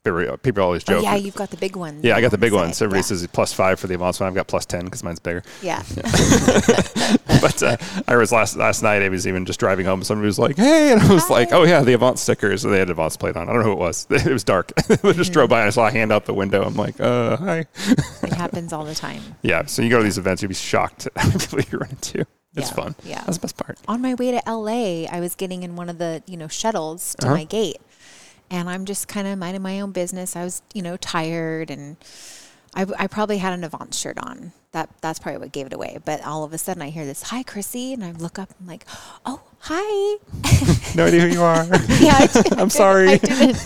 [0.04, 1.02] people, people always Oh, joke.
[1.04, 2.00] yeah, you've got the big one.
[2.02, 2.80] Yeah, I got the big ones.
[2.82, 3.02] Everybody yeah.
[3.02, 4.28] says plus five for the Avants one.
[4.28, 5.42] I've got plus 10 because mine's bigger.
[5.62, 5.82] Yeah.
[7.40, 7.76] but uh,
[8.08, 9.02] I was last last night.
[9.02, 10.02] I was even just driving home.
[10.02, 12.88] Somebody was like, "Hey," and I was like, "Oh yeah, the Avants stickers." They had
[12.88, 13.48] Avants plate on.
[13.48, 14.06] I don't know who it was.
[14.10, 14.72] It was dark.
[15.04, 16.62] I just drove by and I saw a hand out the window.
[16.62, 17.66] I'm like, "Uh, hi."
[18.22, 19.22] it happens all the time.
[19.42, 19.66] Yeah.
[19.66, 21.90] So you go to these events, you'd be shocked at how many people you run
[21.90, 22.24] into.
[22.54, 22.94] It's Yeah, fun.
[23.04, 23.22] yeah.
[23.24, 23.78] That's the best part.
[23.88, 27.14] On my way to LA, I was getting in one of the, you know, shuttles
[27.20, 27.36] to Uh-huh.
[27.36, 27.78] my gate.
[28.50, 30.36] And I'm just kind of minding my own business.
[30.36, 31.96] I was, you know, tired and
[32.74, 34.52] I, I probably had an Avants shirt on.
[34.72, 35.98] That that's probably what gave it away.
[36.04, 38.48] But all of a sudden I hear this, "Hi, Chrissy," and I look up.
[38.58, 38.86] I'm like,
[39.26, 40.16] "Oh, hi."
[40.94, 41.64] No idea who you are.
[42.00, 42.28] yeah, I
[42.58, 43.08] I'm sorry.
[43.12, 43.56] I didn't.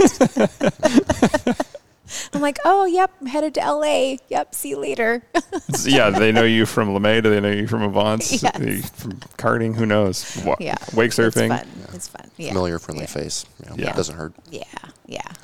[2.33, 4.17] I'm like, "Oh, yep, I'm headed to LA.
[4.29, 5.23] Yep, see you later."
[5.85, 7.23] yeah, they know you from LeMay.
[7.23, 8.43] Do they know you from Avants?
[8.43, 8.61] Yes.
[8.61, 9.75] You From karting?
[9.75, 10.41] Who knows?
[10.45, 11.51] Wa- yeah, Wake surfing.
[11.51, 11.95] It's fun.
[11.95, 12.31] It's fun.
[12.37, 12.49] Yeah.
[12.49, 13.07] Familiar, friendly yeah.
[13.11, 13.47] face.
[13.65, 13.91] You know, Yeah.
[13.91, 14.35] It doesn't hurt.
[14.51, 14.63] Yeah,
[15.07, 15.39] yeah, That-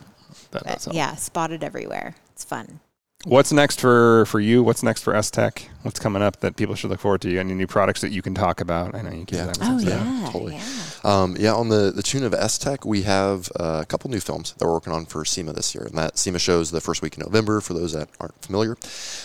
[0.51, 1.15] But that's yeah.
[1.17, 2.15] Spotted everywhere.
[2.33, 2.81] It's fun.
[3.25, 4.64] What's next for, for you?
[4.64, 5.68] What's next for STEK?
[5.83, 7.39] What's coming up that people should look forward to?
[7.39, 8.97] Any new products that you can talk about?
[8.97, 9.39] I know you can.
[9.47, 9.53] Yeah.
[9.53, 9.61] do.
[9.62, 9.89] Oh Yeah,
[10.20, 10.55] yeah, totally.
[10.57, 10.64] yeah.
[11.05, 14.55] Um, yeah, on the, the tune of STEK, we have uh, a couple new films
[14.59, 15.85] that we're working on for SEMA this year.
[15.85, 18.77] And that SEMA shows the first week in November for those that aren't familiar.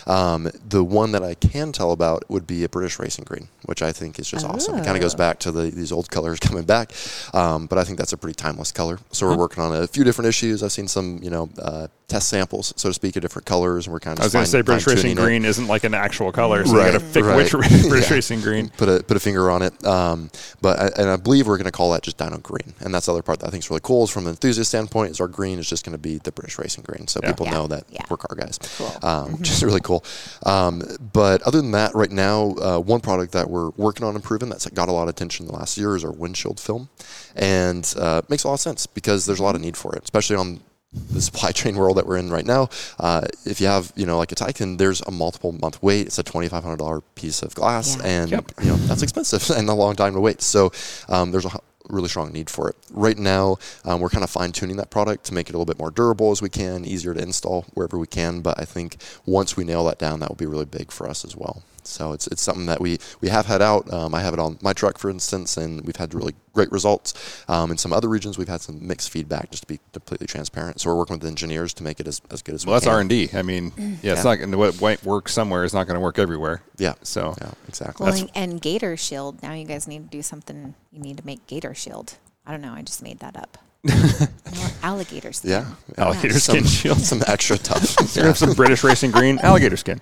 [0.05, 3.81] Um, the one that I can tell about would be a British Racing Green, which
[3.81, 4.75] I think is just awesome.
[4.77, 5.17] It kind of goes Oh.
[5.17, 6.91] back to the, these old colors coming back.
[7.33, 8.99] Um, but I think that's a pretty timeless color.
[9.11, 10.61] So we're working on a few different issues.
[10.61, 13.85] I've seen some, you know, uh, test samples, so to speak, of different colors.
[13.85, 15.93] And we're kind of I was going to say British Racing Green is't like an
[15.93, 17.35] actual color, so Right, you got to pick right.
[17.35, 18.13] which British Yeah.
[18.15, 18.69] Racing Green.
[18.69, 19.85] put a put a finger on it.
[19.85, 20.29] Um,
[20.61, 23.07] but I, and I believe we're going to call that just Dyno Green, and that's
[23.07, 24.05] the other part that I think is really cool.
[24.05, 26.57] Is from an enthusiast standpoint, is our green is just going to be the British
[26.57, 27.31] Racing Green, so Yeah.
[27.31, 28.03] people Yeah, know that yeah.
[28.09, 28.91] we're car guys, Cool.
[29.03, 30.03] um, which is really cool.
[30.45, 30.81] Um,
[31.11, 34.65] but other than that, right now, uh, one product that we're working on improving that's
[34.67, 36.87] got a lot of attention in the last year is our windshield film,
[37.35, 39.93] and uh, it makes a lot of sense because there's a lot of need for
[39.93, 40.61] it, especially on
[40.93, 42.69] the supply chain world that we're in right now.
[42.99, 46.07] Uh, if you have, you know, like a Titan, there's a multiple month wait.
[46.07, 48.03] It's a twenty five hundred dollar piece of glass, Yeah.
[48.05, 48.51] and Yep.
[48.61, 50.41] you know that's expensive and a long time to wait.
[50.41, 50.71] So
[51.09, 51.59] um, there's a
[51.89, 52.75] really strong need for it.
[52.91, 55.65] Right now, um, we're kind of fine tuning that product to make it a little
[55.65, 58.41] bit more durable as we can, easier to install wherever we can.
[58.41, 61.23] But I think once we nail that down, that will be really big for us
[61.23, 61.63] as well.
[61.87, 63.91] So it's, it's something that we, we have had out.
[63.91, 67.13] Um, I have it on my truck, for instance, and we've had really great results.
[67.47, 70.81] Um, in some other regions, we've had some mixed feedback, just to be completely transparent.
[70.81, 72.71] So we're working with engineers to make it as, as good as possible.
[72.71, 72.87] Well, we that's.
[72.87, 73.29] R and D.
[73.33, 73.71] I mean,
[74.01, 76.61] yeah, it's not going to what might work somewhere is not going to work everywhere.
[76.77, 76.93] Yeah.
[77.03, 78.03] So Yeah, exactly.
[78.05, 79.41] Well, That's- and, and Gator Shield.
[79.43, 80.73] Now you guys need to do something.
[80.91, 82.17] You need to make Gator Shield.
[82.45, 82.73] I don't know.
[82.73, 83.57] I just made that up.
[83.87, 85.51] No, alligator skin.
[85.51, 85.65] yeah.
[85.97, 86.99] alligator Some, skin shield.
[86.99, 87.95] some extra tough.
[88.15, 89.99] You're have some British Racing Green alligator skin.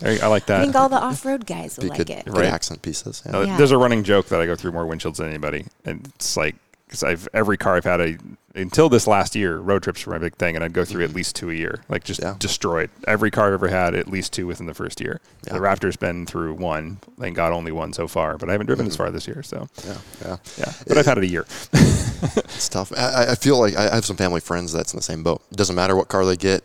[0.00, 0.60] There I like that.
[0.60, 2.24] I think all the off-road guys will Be like good, it.
[2.26, 2.46] good Right.
[2.46, 3.22] accent pieces.
[3.26, 3.36] Yeah.
[3.36, 3.56] Uh, Yeah.
[3.56, 6.56] There's a running joke that I go through more windshields than anybody, and it's like
[6.86, 8.16] because I've every car I've had a
[8.54, 11.12] until this last year road trips were my big thing, and I'd go through at
[11.12, 12.36] least two a year, like just Yeah.
[12.38, 15.20] destroyed every car I've ever had at least two within the first year.
[15.46, 15.54] Yeah.
[15.54, 18.86] The Raptor's been through one, thank God, only one so far, but I haven't driven
[18.86, 20.36] as far this year, so Yeah, yeah.
[20.56, 20.72] yeah.
[20.88, 21.44] But I've had it a year.
[22.22, 22.92] It's tough.
[22.96, 25.42] I, I feel like I I have some family friends that's in the same boat.
[25.50, 26.64] It doesn't matter what car they get,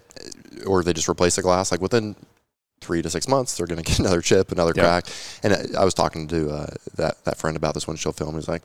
[0.66, 1.72] or they just replace the glass.
[1.72, 2.16] Like within
[2.80, 4.84] three to six months, they're going to get another chip, another Yeah.
[4.84, 5.06] crack.
[5.44, 8.36] And I, I was talking to uh, that that friend about this windshield film.
[8.36, 8.64] He's like,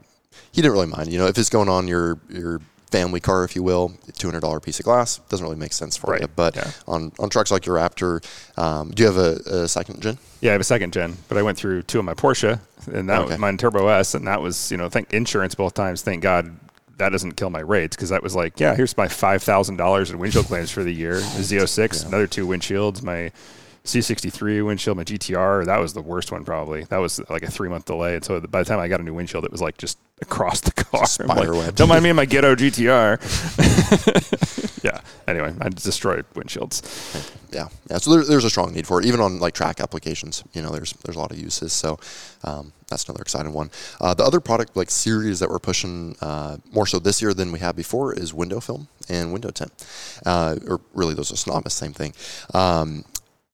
[0.53, 1.13] he didn't really mind.
[1.13, 2.61] You know, if it's going on your your
[2.91, 5.97] family car, if you will, two hundred dollar piece of glass doesn't really make sense
[5.97, 6.29] for Right, you.
[6.29, 6.71] But yeah.
[6.87, 8.25] on on trucks like your Raptor,
[8.59, 10.19] um, do you have a, a second gen?
[10.41, 12.61] Yeah, I have a second gen, but I went through two of my Porsche,
[12.93, 13.31] and that Okay.
[13.31, 16.03] was mine Turbo S, and that was you know thank insurance both times.
[16.03, 16.57] Thank God
[16.99, 20.11] that doesn't kill my rates because that was like yeah, here's my five thousand dollars
[20.11, 21.17] in windshield claims for the year.
[21.17, 22.09] The Z06, Yeah.
[22.09, 23.33] another two windshields, my
[23.87, 25.65] C63 windshield, my GTR.
[25.67, 26.85] That was the worst one probably.
[26.85, 29.03] That was like a three month delay, and so by the time I got a
[29.05, 31.07] new windshield, it was like just across the car.
[31.07, 31.75] Spider like.
[31.75, 33.19] Don't mind me and my ghetto GTR.
[34.85, 35.01] yeah.
[35.29, 36.83] Anyway, I destroyed windshields.
[37.53, 37.99] yeah, yeah.
[37.99, 40.43] So there, there's a strong need for it, even on like track applications.
[40.53, 41.73] You know, there's there's a lot of uses.
[41.73, 41.99] So
[42.45, 43.71] um, that's another exciting one.
[44.01, 47.53] Uh, the other product like series that we're pushing uh, more so this year than
[47.53, 49.73] we have before is window film and window tint,
[50.25, 52.13] uh, or really those are synonymous, same thing.
[52.55, 53.05] Um,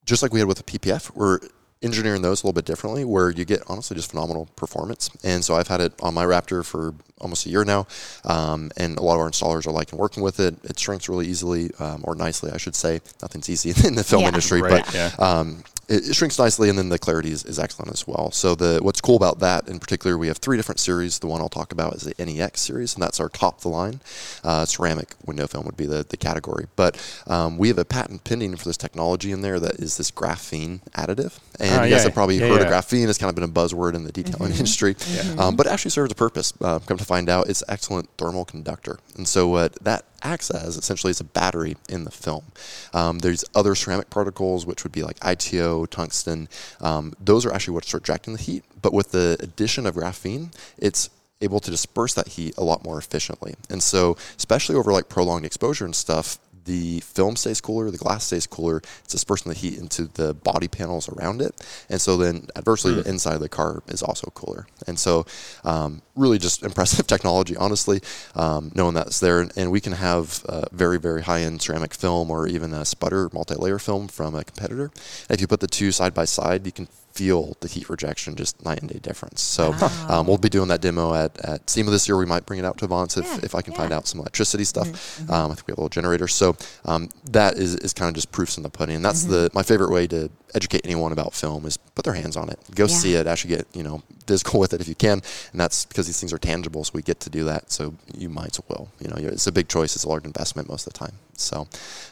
[0.05, 1.39] just like we had with the PPF, we're
[1.83, 5.11] engineering those a little bit differently where you get honestly just phenomenal performance.
[5.25, 7.89] And so I've had it on my Raptor for almost a year now.
[8.25, 10.55] Um, and a lot of our installers are liking working with it.
[10.65, 13.01] It shrinks really easily, um, or nicely, I should say.
[13.21, 14.29] Nothing's easy in the film Yeah.
[14.29, 15.11] industry, Right, but yeah.
[15.19, 18.31] um, it, it shrinks nicely, and then the clarity is, is excellent as well.
[18.31, 21.19] So the what's cool about that in particular, we have three different series.
[21.19, 23.69] The one I'll talk about is the NEX series, and that's our top of the
[23.69, 24.01] line.
[24.45, 28.25] Uh, ceramic window film would be the, the category, but um, we have a patent
[28.25, 31.39] pending for this technology in there that is this graphene additive.
[31.61, 32.03] And Ah, you guys yeah.
[32.05, 32.67] have probably Yeah, heard yeah.
[32.69, 33.09] of graphene.
[33.09, 34.97] It's kind of been a buzzword in the detailing industry,
[35.39, 36.53] um, but it actually serves a purpose.
[36.61, 40.77] Uh, come to find out, it's excellent thermal conductor, and so what that acts as
[40.77, 42.45] essentially is a battery in the film.
[42.93, 46.49] Um, there's other ceramic particles, which would be like ITO, tungsten.
[46.81, 51.11] Um, those are actually what's rejecting the heat, but with the addition of graphene, it's
[51.41, 53.55] able to disperse that heat a lot more efficiently.
[53.69, 58.25] And so, especially over like prolonged exposure and stuff, the film stays cooler, the glass
[58.25, 58.79] stays cooler.
[59.05, 61.55] It's dispersing the heat into the body panels around it,
[61.89, 64.67] and so then adversely, the inside of the car is also cooler.
[64.87, 65.27] And so,
[65.65, 68.01] um, really just impressive technology, honestly.
[68.35, 72.31] Um, knowing that's there, and, we can have uh, very very high end ceramic film
[72.31, 74.91] or even a sputter multi-layer film from a competitor.
[75.29, 78.35] And if you put the two side by side, you can feel the heat rejection
[78.37, 79.41] just night and day difference.
[79.41, 79.75] So
[80.09, 82.17] um, we'll be doing that demo at, at SEMA this year.
[82.17, 84.21] We might bring it out to Avants if, Yeah, if I can find out some
[84.21, 85.21] electricity stuff.
[85.31, 86.29] Um, I think we have a little generator.
[86.29, 88.97] So um, that is, is kind of just proofs in the pudding.
[88.97, 92.37] And that's the my favorite way to educate anyone about film is put their hands
[92.37, 92.59] on it.
[92.75, 92.89] Go Yeah.
[92.89, 95.23] see it, actually get, you know, physical with it if you can.
[95.53, 97.71] And that's because these things are tangible, so we get to do that.
[97.73, 98.89] So you might as well.
[99.01, 99.95] You know, it's a big choice.
[99.97, 101.15] It's a large investment most of the time.
[101.37, 101.67] So,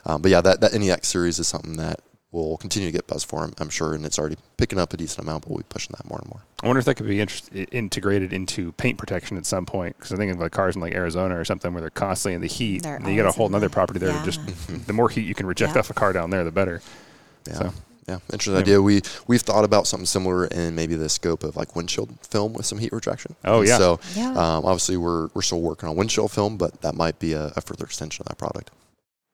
[0.07, 2.01] um, but yeah, that, that NEX series is something that
[2.33, 3.93] will continue to get buzz for, I'm, I'm sure.
[3.95, 6.29] And it's already picking up a decent amount, but we'll be pushing that more and
[6.29, 6.43] more.
[6.63, 9.97] I wonder if that could be interest, i- integrated into paint protection at some point.
[9.99, 12.41] Because I think of like cars in like Arizona or something where they're constantly in
[12.41, 12.83] the heat.
[12.85, 14.11] They're and you got a whole in nother property there.
[14.11, 14.25] yeah.
[14.25, 14.41] Just
[14.87, 15.81] the more heat you can reject Yeah.
[15.81, 16.83] off a car down there, the better.
[17.49, 17.55] Yeah.
[17.55, 17.73] So-
[18.09, 18.61] Yeah, interesting Yeah.
[18.61, 18.83] idea.
[18.83, 22.67] We we've thought about something similar in maybe the scope of like windshield film with
[22.67, 23.35] some heat rejection.
[23.45, 23.79] Oh, And yeah.
[23.79, 24.31] So Yeah.
[24.31, 27.61] um, obviously we're we're still working on windshield film, but that might be a, a
[27.61, 28.71] further extension of that product.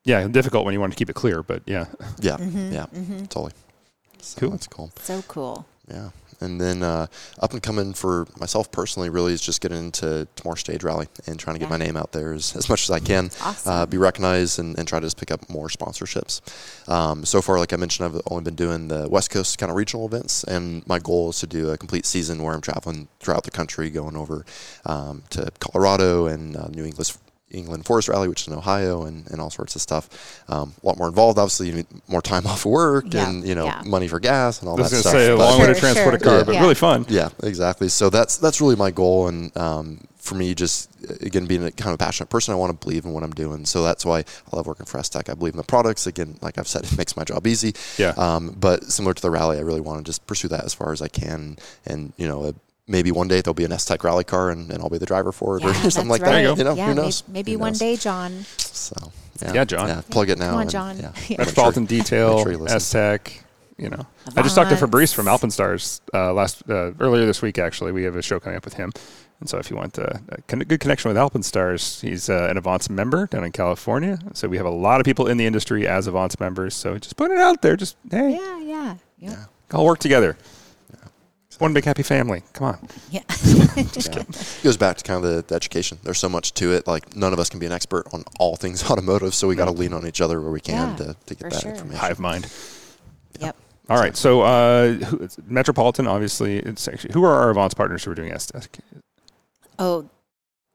[0.06, 1.86] Yeah, difficult when you want to keep it clear, but yeah.
[2.20, 3.28] Yeah, Mhm, yeah, mhm.
[3.28, 3.52] totally.
[4.22, 4.50] So Cool.
[4.50, 4.90] That's cool.
[5.02, 5.66] So cool.
[5.88, 6.10] Yeah.
[6.40, 7.06] And then uh,
[7.40, 11.06] up and coming for myself personally, really is just getting into to more stage rally
[11.26, 11.78] and trying to get Yeah.
[11.78, 13.30] my name out there as, as much as I can.
[13.42, 13.72] Awesome.
[13.72, 16.40] uh, be recognized and, and try to just pick up more sponsorships.
[16.90, 19.76] Um, so far, like I mentioned, I've only been doing the West Coast kind of
[19.76, 23.44] regional events, and my goal is to do a complete season where I'm traveling throughout
[23.44, 24.44] the country, going over
[24.84, 27.16] um, to Colorado and uh, New England.
[27.50, 30.42] England Forest Rally, which is in Ohio, and, and all sorts of stuff.
[30.48, 31.38] Um, a lot more involved.
[31.38, 33.82] Obviously, you need more time off work, Yeah, and you know, yeah.
[33.86, 35.20] money for gas and all I was that going to stuff.
[35.20, 36.42] say a But- long way to Sure, transport a car, Yeah.
[36.44, 36.60] but Yeah.
[36.60, 37.06] really fun.
[37.08, 37.88] yeah, exactly.
[37.88, 40.88] So that's that's really my goal, and um, for me, just
[41.20, 43.64] again being a kind of passionate person, I want to believe in what I'm doing.
[43.64, 44.24] So that's why I
[44.56, 45.28] love working for STEK.
[45.30, 46.08] I believe in the products.
[46.08, 47.74] Again, like I've said, it makes my job easy.
[47.96, 48.12] Yeah.
[48.16, 50.92] Um, but similar to the rally, I really want to just pursue that as far
[50.92, 52.42] as I can, and you know.
[52.46, 52.52] Uh,
[52.88, 55.32] Maybe one day there'll be an STEK rally car and, and I'll be the driver
[55.32, 56.32] for it Yeah, or something like right.
[56.32, 56.40] that.
[56.42, 56.54] you go.
[56.56, 57.24] You know, yeah, who knows?
[57.26, 58.44] Maybe, Who one day, John.
[58.58, 58.94] So
[59.52, 59.88] Yeah, John.
[59.88, 60.50] Yeah, plug it now.
[60.50, 60.96] Come on, John.
[60.98, 61.36] yeah, Yeah.
[61.38, 62.78] make sure- Detail, sure.
[62.78, 63.42] STEK,
[63.76, 64.06] you know.
[64.36, 67.58] I just talked to Fabrice from Alpinestars uh, last uh, earlier this week.
[67.58, 68.92] Actually, we have a show coming up with him,
[69.40, 72.56] and so if you want uh, a con- good connection with Alpinestars, he's uh, an
[72.56, 74.18] Avants member down in California.
[74.34, 76.74] So we have a lot of people in the industry as Avants members.
[76.76, 77.76] So just put it out there.
[77.76, 78.96] Just hey, Yeah, yeah.
[79.18, 79.32] Yep.
[79.32, 79.44] Yeah.
[79.76, 80.36] all work together.
[81.58, 82.42] One big happy family.
[82.52, 82.88] Come on.
[83.10, 83.22] Yeah.
[83.76, 83.84] Yeah.
[83.84, 85.98] It goes back to kind of the, the education.
[86.02, 86.86] There's so much to it.
[86.86, 89.66] Like none of us can be an expert on all things automotive, so we got
[89.66, 91.72] to lean on each other where we can Yeah, to, to get that sure.
[91.72, 91.98] information.
[92.00, 92.50] Hive mind.
[93.40, 93.56] Yep.
[93.90, 94.16] All right.
[94.16, 98.14] So uh, who, it's Metropolitan, obviously, it's actually who are our Avants partners who are
[98.14, 98.78] doing STEK?
[99.78, 100.08] Oh,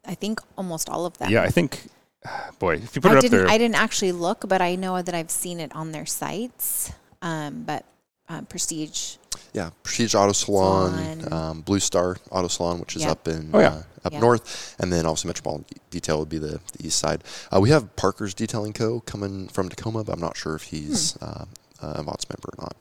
[0.05, 1.29] I think almost all of them.
[1.31, 1.81] Yeah, I think.
[2.59, 3.39] Boy, if you put I it up didn't.
[3.39, 6.91] there, I didn't actually look, but I know that I've seen it on their sites.
[7.23, 7.83] Um, but
[8.31, 9.17] um, Prestige.
[9.53, 11.33] Yeah, Prestige Auto Salon, Salon.
[11.33, 13.11] um, Blue Star Auto Salon, which is Yep.
[13.11, 13.67] up in Oh, yeah.
[13.67, 14.19] uh, up Yeah.
[14.19, 17.23] north, and then also Metropolitan Detail would be the, the east side.
[17.53, 18.99] Uh, we have Parker's Detailing Co.
[19.01, 21.25] coming from Tacoma, but I'm not sure if he's Hmm.
[21.25, 21.45] uh,
[21.81, 22.75] a Avants member or not.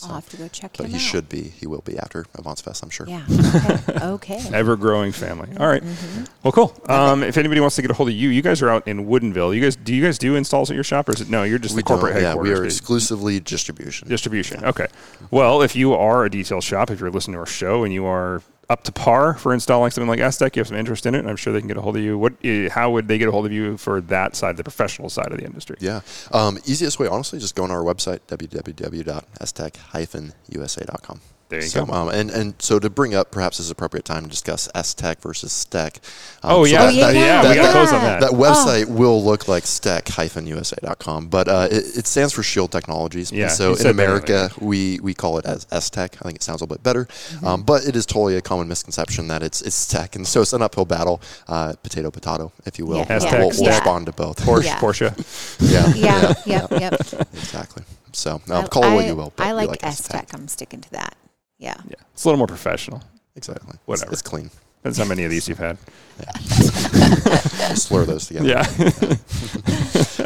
[0.00, 1.00] So I'll have to go check but him he out.
[1.02, 1.42] should be.
[1.42, 3.06] He will be after Avants Fest, I'm sure.
[3.08, 3.24] Yeah.
[3.98, 4.36] Okay.
[4.36, 4.50] okay.
[4.54, 5.48] Ever growing family.
[5.58, 5.82] All right.
[5.82, 6.24] Mm-hmm.
[6.44, 6.74] Well, cool.
[6.88, 9.06] Um, if anybody wants to get a hold of you, you guys are out in
[9.06, 9.54] Woodinville.
[9.54, 11.42] You guys, do you guys do installs at your shop, or is it no?
[11.42, 12.52] You're just We the corporate don't- yeah, headquarters.
[12.58, 14.08] we are exclusively distribution.
[14.08, 14.64] Distribution.
[14.64, 14.86] Okay.
[15.32, 18.04] Well, if you are a detail shop, if you're listening to our show and you
[18.06, 21.20] are up to par for installing something like STEK, you have some interest in it,
[21.20, 22.18] and I'm sure they can get a hold of you.
[22.18, 22.34] What?
[22.44, 25.32] eh, How would they get a hold of you for that side, the professional side
[25.32, 25.76] of the industry?
[25.80, 26.00] Yeah.
[26.32, 31.20] Um, easiest way, honestly, just go on our website, www.stek-usa.com.
[31.48, 31.92] There you so, go.
[31.92, 35.20] Um, and, and so to bring up, perhaps this is appropriate time to discuss S-Tech
[35.22, 35.96] versus STEC.
[36.42, 38.20] Um, Oh so yeah, Oh, yeah, yeah, yeah, we got to close on that.
[38.20, 43.32] That website will look like stek-usa.com, but uh, it, it stands for Shield Technologies.
[43.32, 46.16] Yeah, And so in America, we, we call it as S-Tech.
[46.20, 47.46] I think it sounds a little bit better, Mm-hmm.
[47.46, 50.52] um, but it is totally a common misconception that it's it's tech, and so it's
[50.52, 52.98] an uphill battle, uh, potato potato, if you will.
[52.98, 53.68] Yeah, Uh, we'll, we'll yeah.
[53.70, 54.38] respond to both.
[54.44, 54.78] Porsche, Yeah.
[54.78, 55.58] Porsche.
[55.60, 56.34] yeah, Yeah.
[56.68, 56.70] Yep.
[56.80, 56.92] Yep.
[57.34, 57.84] exactly.
[58.12, 59.32] So I- um, call it what you will.
[59.36, 60.28] But I we like S Tech.
[60.34, 61.16] I'm sticking to that.
[61.58, 61.74] Yeah.
[61.88, 63.02] Yeah, it's a little more professional.
[63.36, 63.68] Exactly.
[63.70, 64.12] It's- Whatever.
[64.12, 64.50] It's, clean.
[64.78, 65.76] Depends how many of these you've had.
[67.76, 68.46] Slur those together.
[68.48, 68.60] Yeah.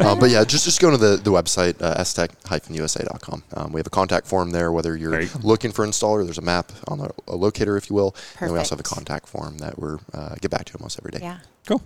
[0.07, 3.43] um, but yeah, just just go to the, the website, uh, stek-usa.com.
[3.55, 6.23] Um, we have a contact form there, whether you're There looking for an installer.
[6.23, 8.15] There's a map on a, a locator, if you will.
[8.39, 11.11] And we also have a contact form that we're uh, get back to almost every
[11.11, 11.19] day.
[11.21, 11.39] Yeah.
[11.65, 11.81] Cool.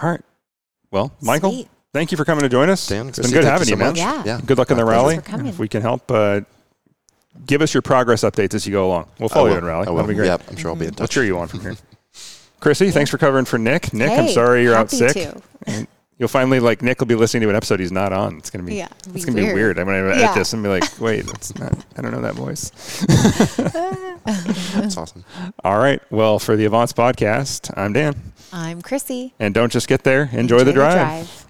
[0.00, 0.22] All right.
[0.90, 1.68] Well, Michael, Sweet.
[1.92, 2.86] thank you for coming to join us.
[2.86, 3.94] Dan, it's Chrissy, been good having you, so man.
[3.94, 4.22] Yeah.
[4.26, 4.40] yeah.
[4.44, 5.14] Good luck in the rally.
[5.14, 5.46] Thanks for coming.
[5.46, 6.40] If we can help, uh,
[7.46, 9.08] give us your progress updates as you go along.
[9.18, 9.86] We'll follow you in rally.
[9.86, 9.96] I will.
[9.96, 10.26] That'll be great.
[10.26, 11.10] Yep, I'm sure I'll be in We'll touch.
[11.10, 11.76] cheer you on from here.
[12.60, 13.92] Chrissy, thanks for covering for Nick.
[13.92, 15.14] Nick, I'm Hey, sorry you're out happy sick.
[15.32, 15.42] to.
[15.66, 15.86] And
[16.18, 18.36] You'll finally like Nick will be listening to an episode he's not on.
[18.36, 19.54] It's gonna be Yeah, it's be gonna be weird.
[19.56, 19.78] weird.
[19.80, 20.34] I'm gonna edit Yeah.
[20.34, 21.84] this and be like, wait, that's not.
[21.96, 22.70] I don't know that voice.
[24.74, 25.24] That's awesome.
[25.64, 26.00] All right.
[26.12, 28.14] Well, for the Avants podcast, I'm Dan,
[28.52, 29.34] I'm Chrissy.
[29.40, 30.28] and don't just get there.
[30.32, 30.94] Enjoy, the drive.
[30.94, 31.46] drive.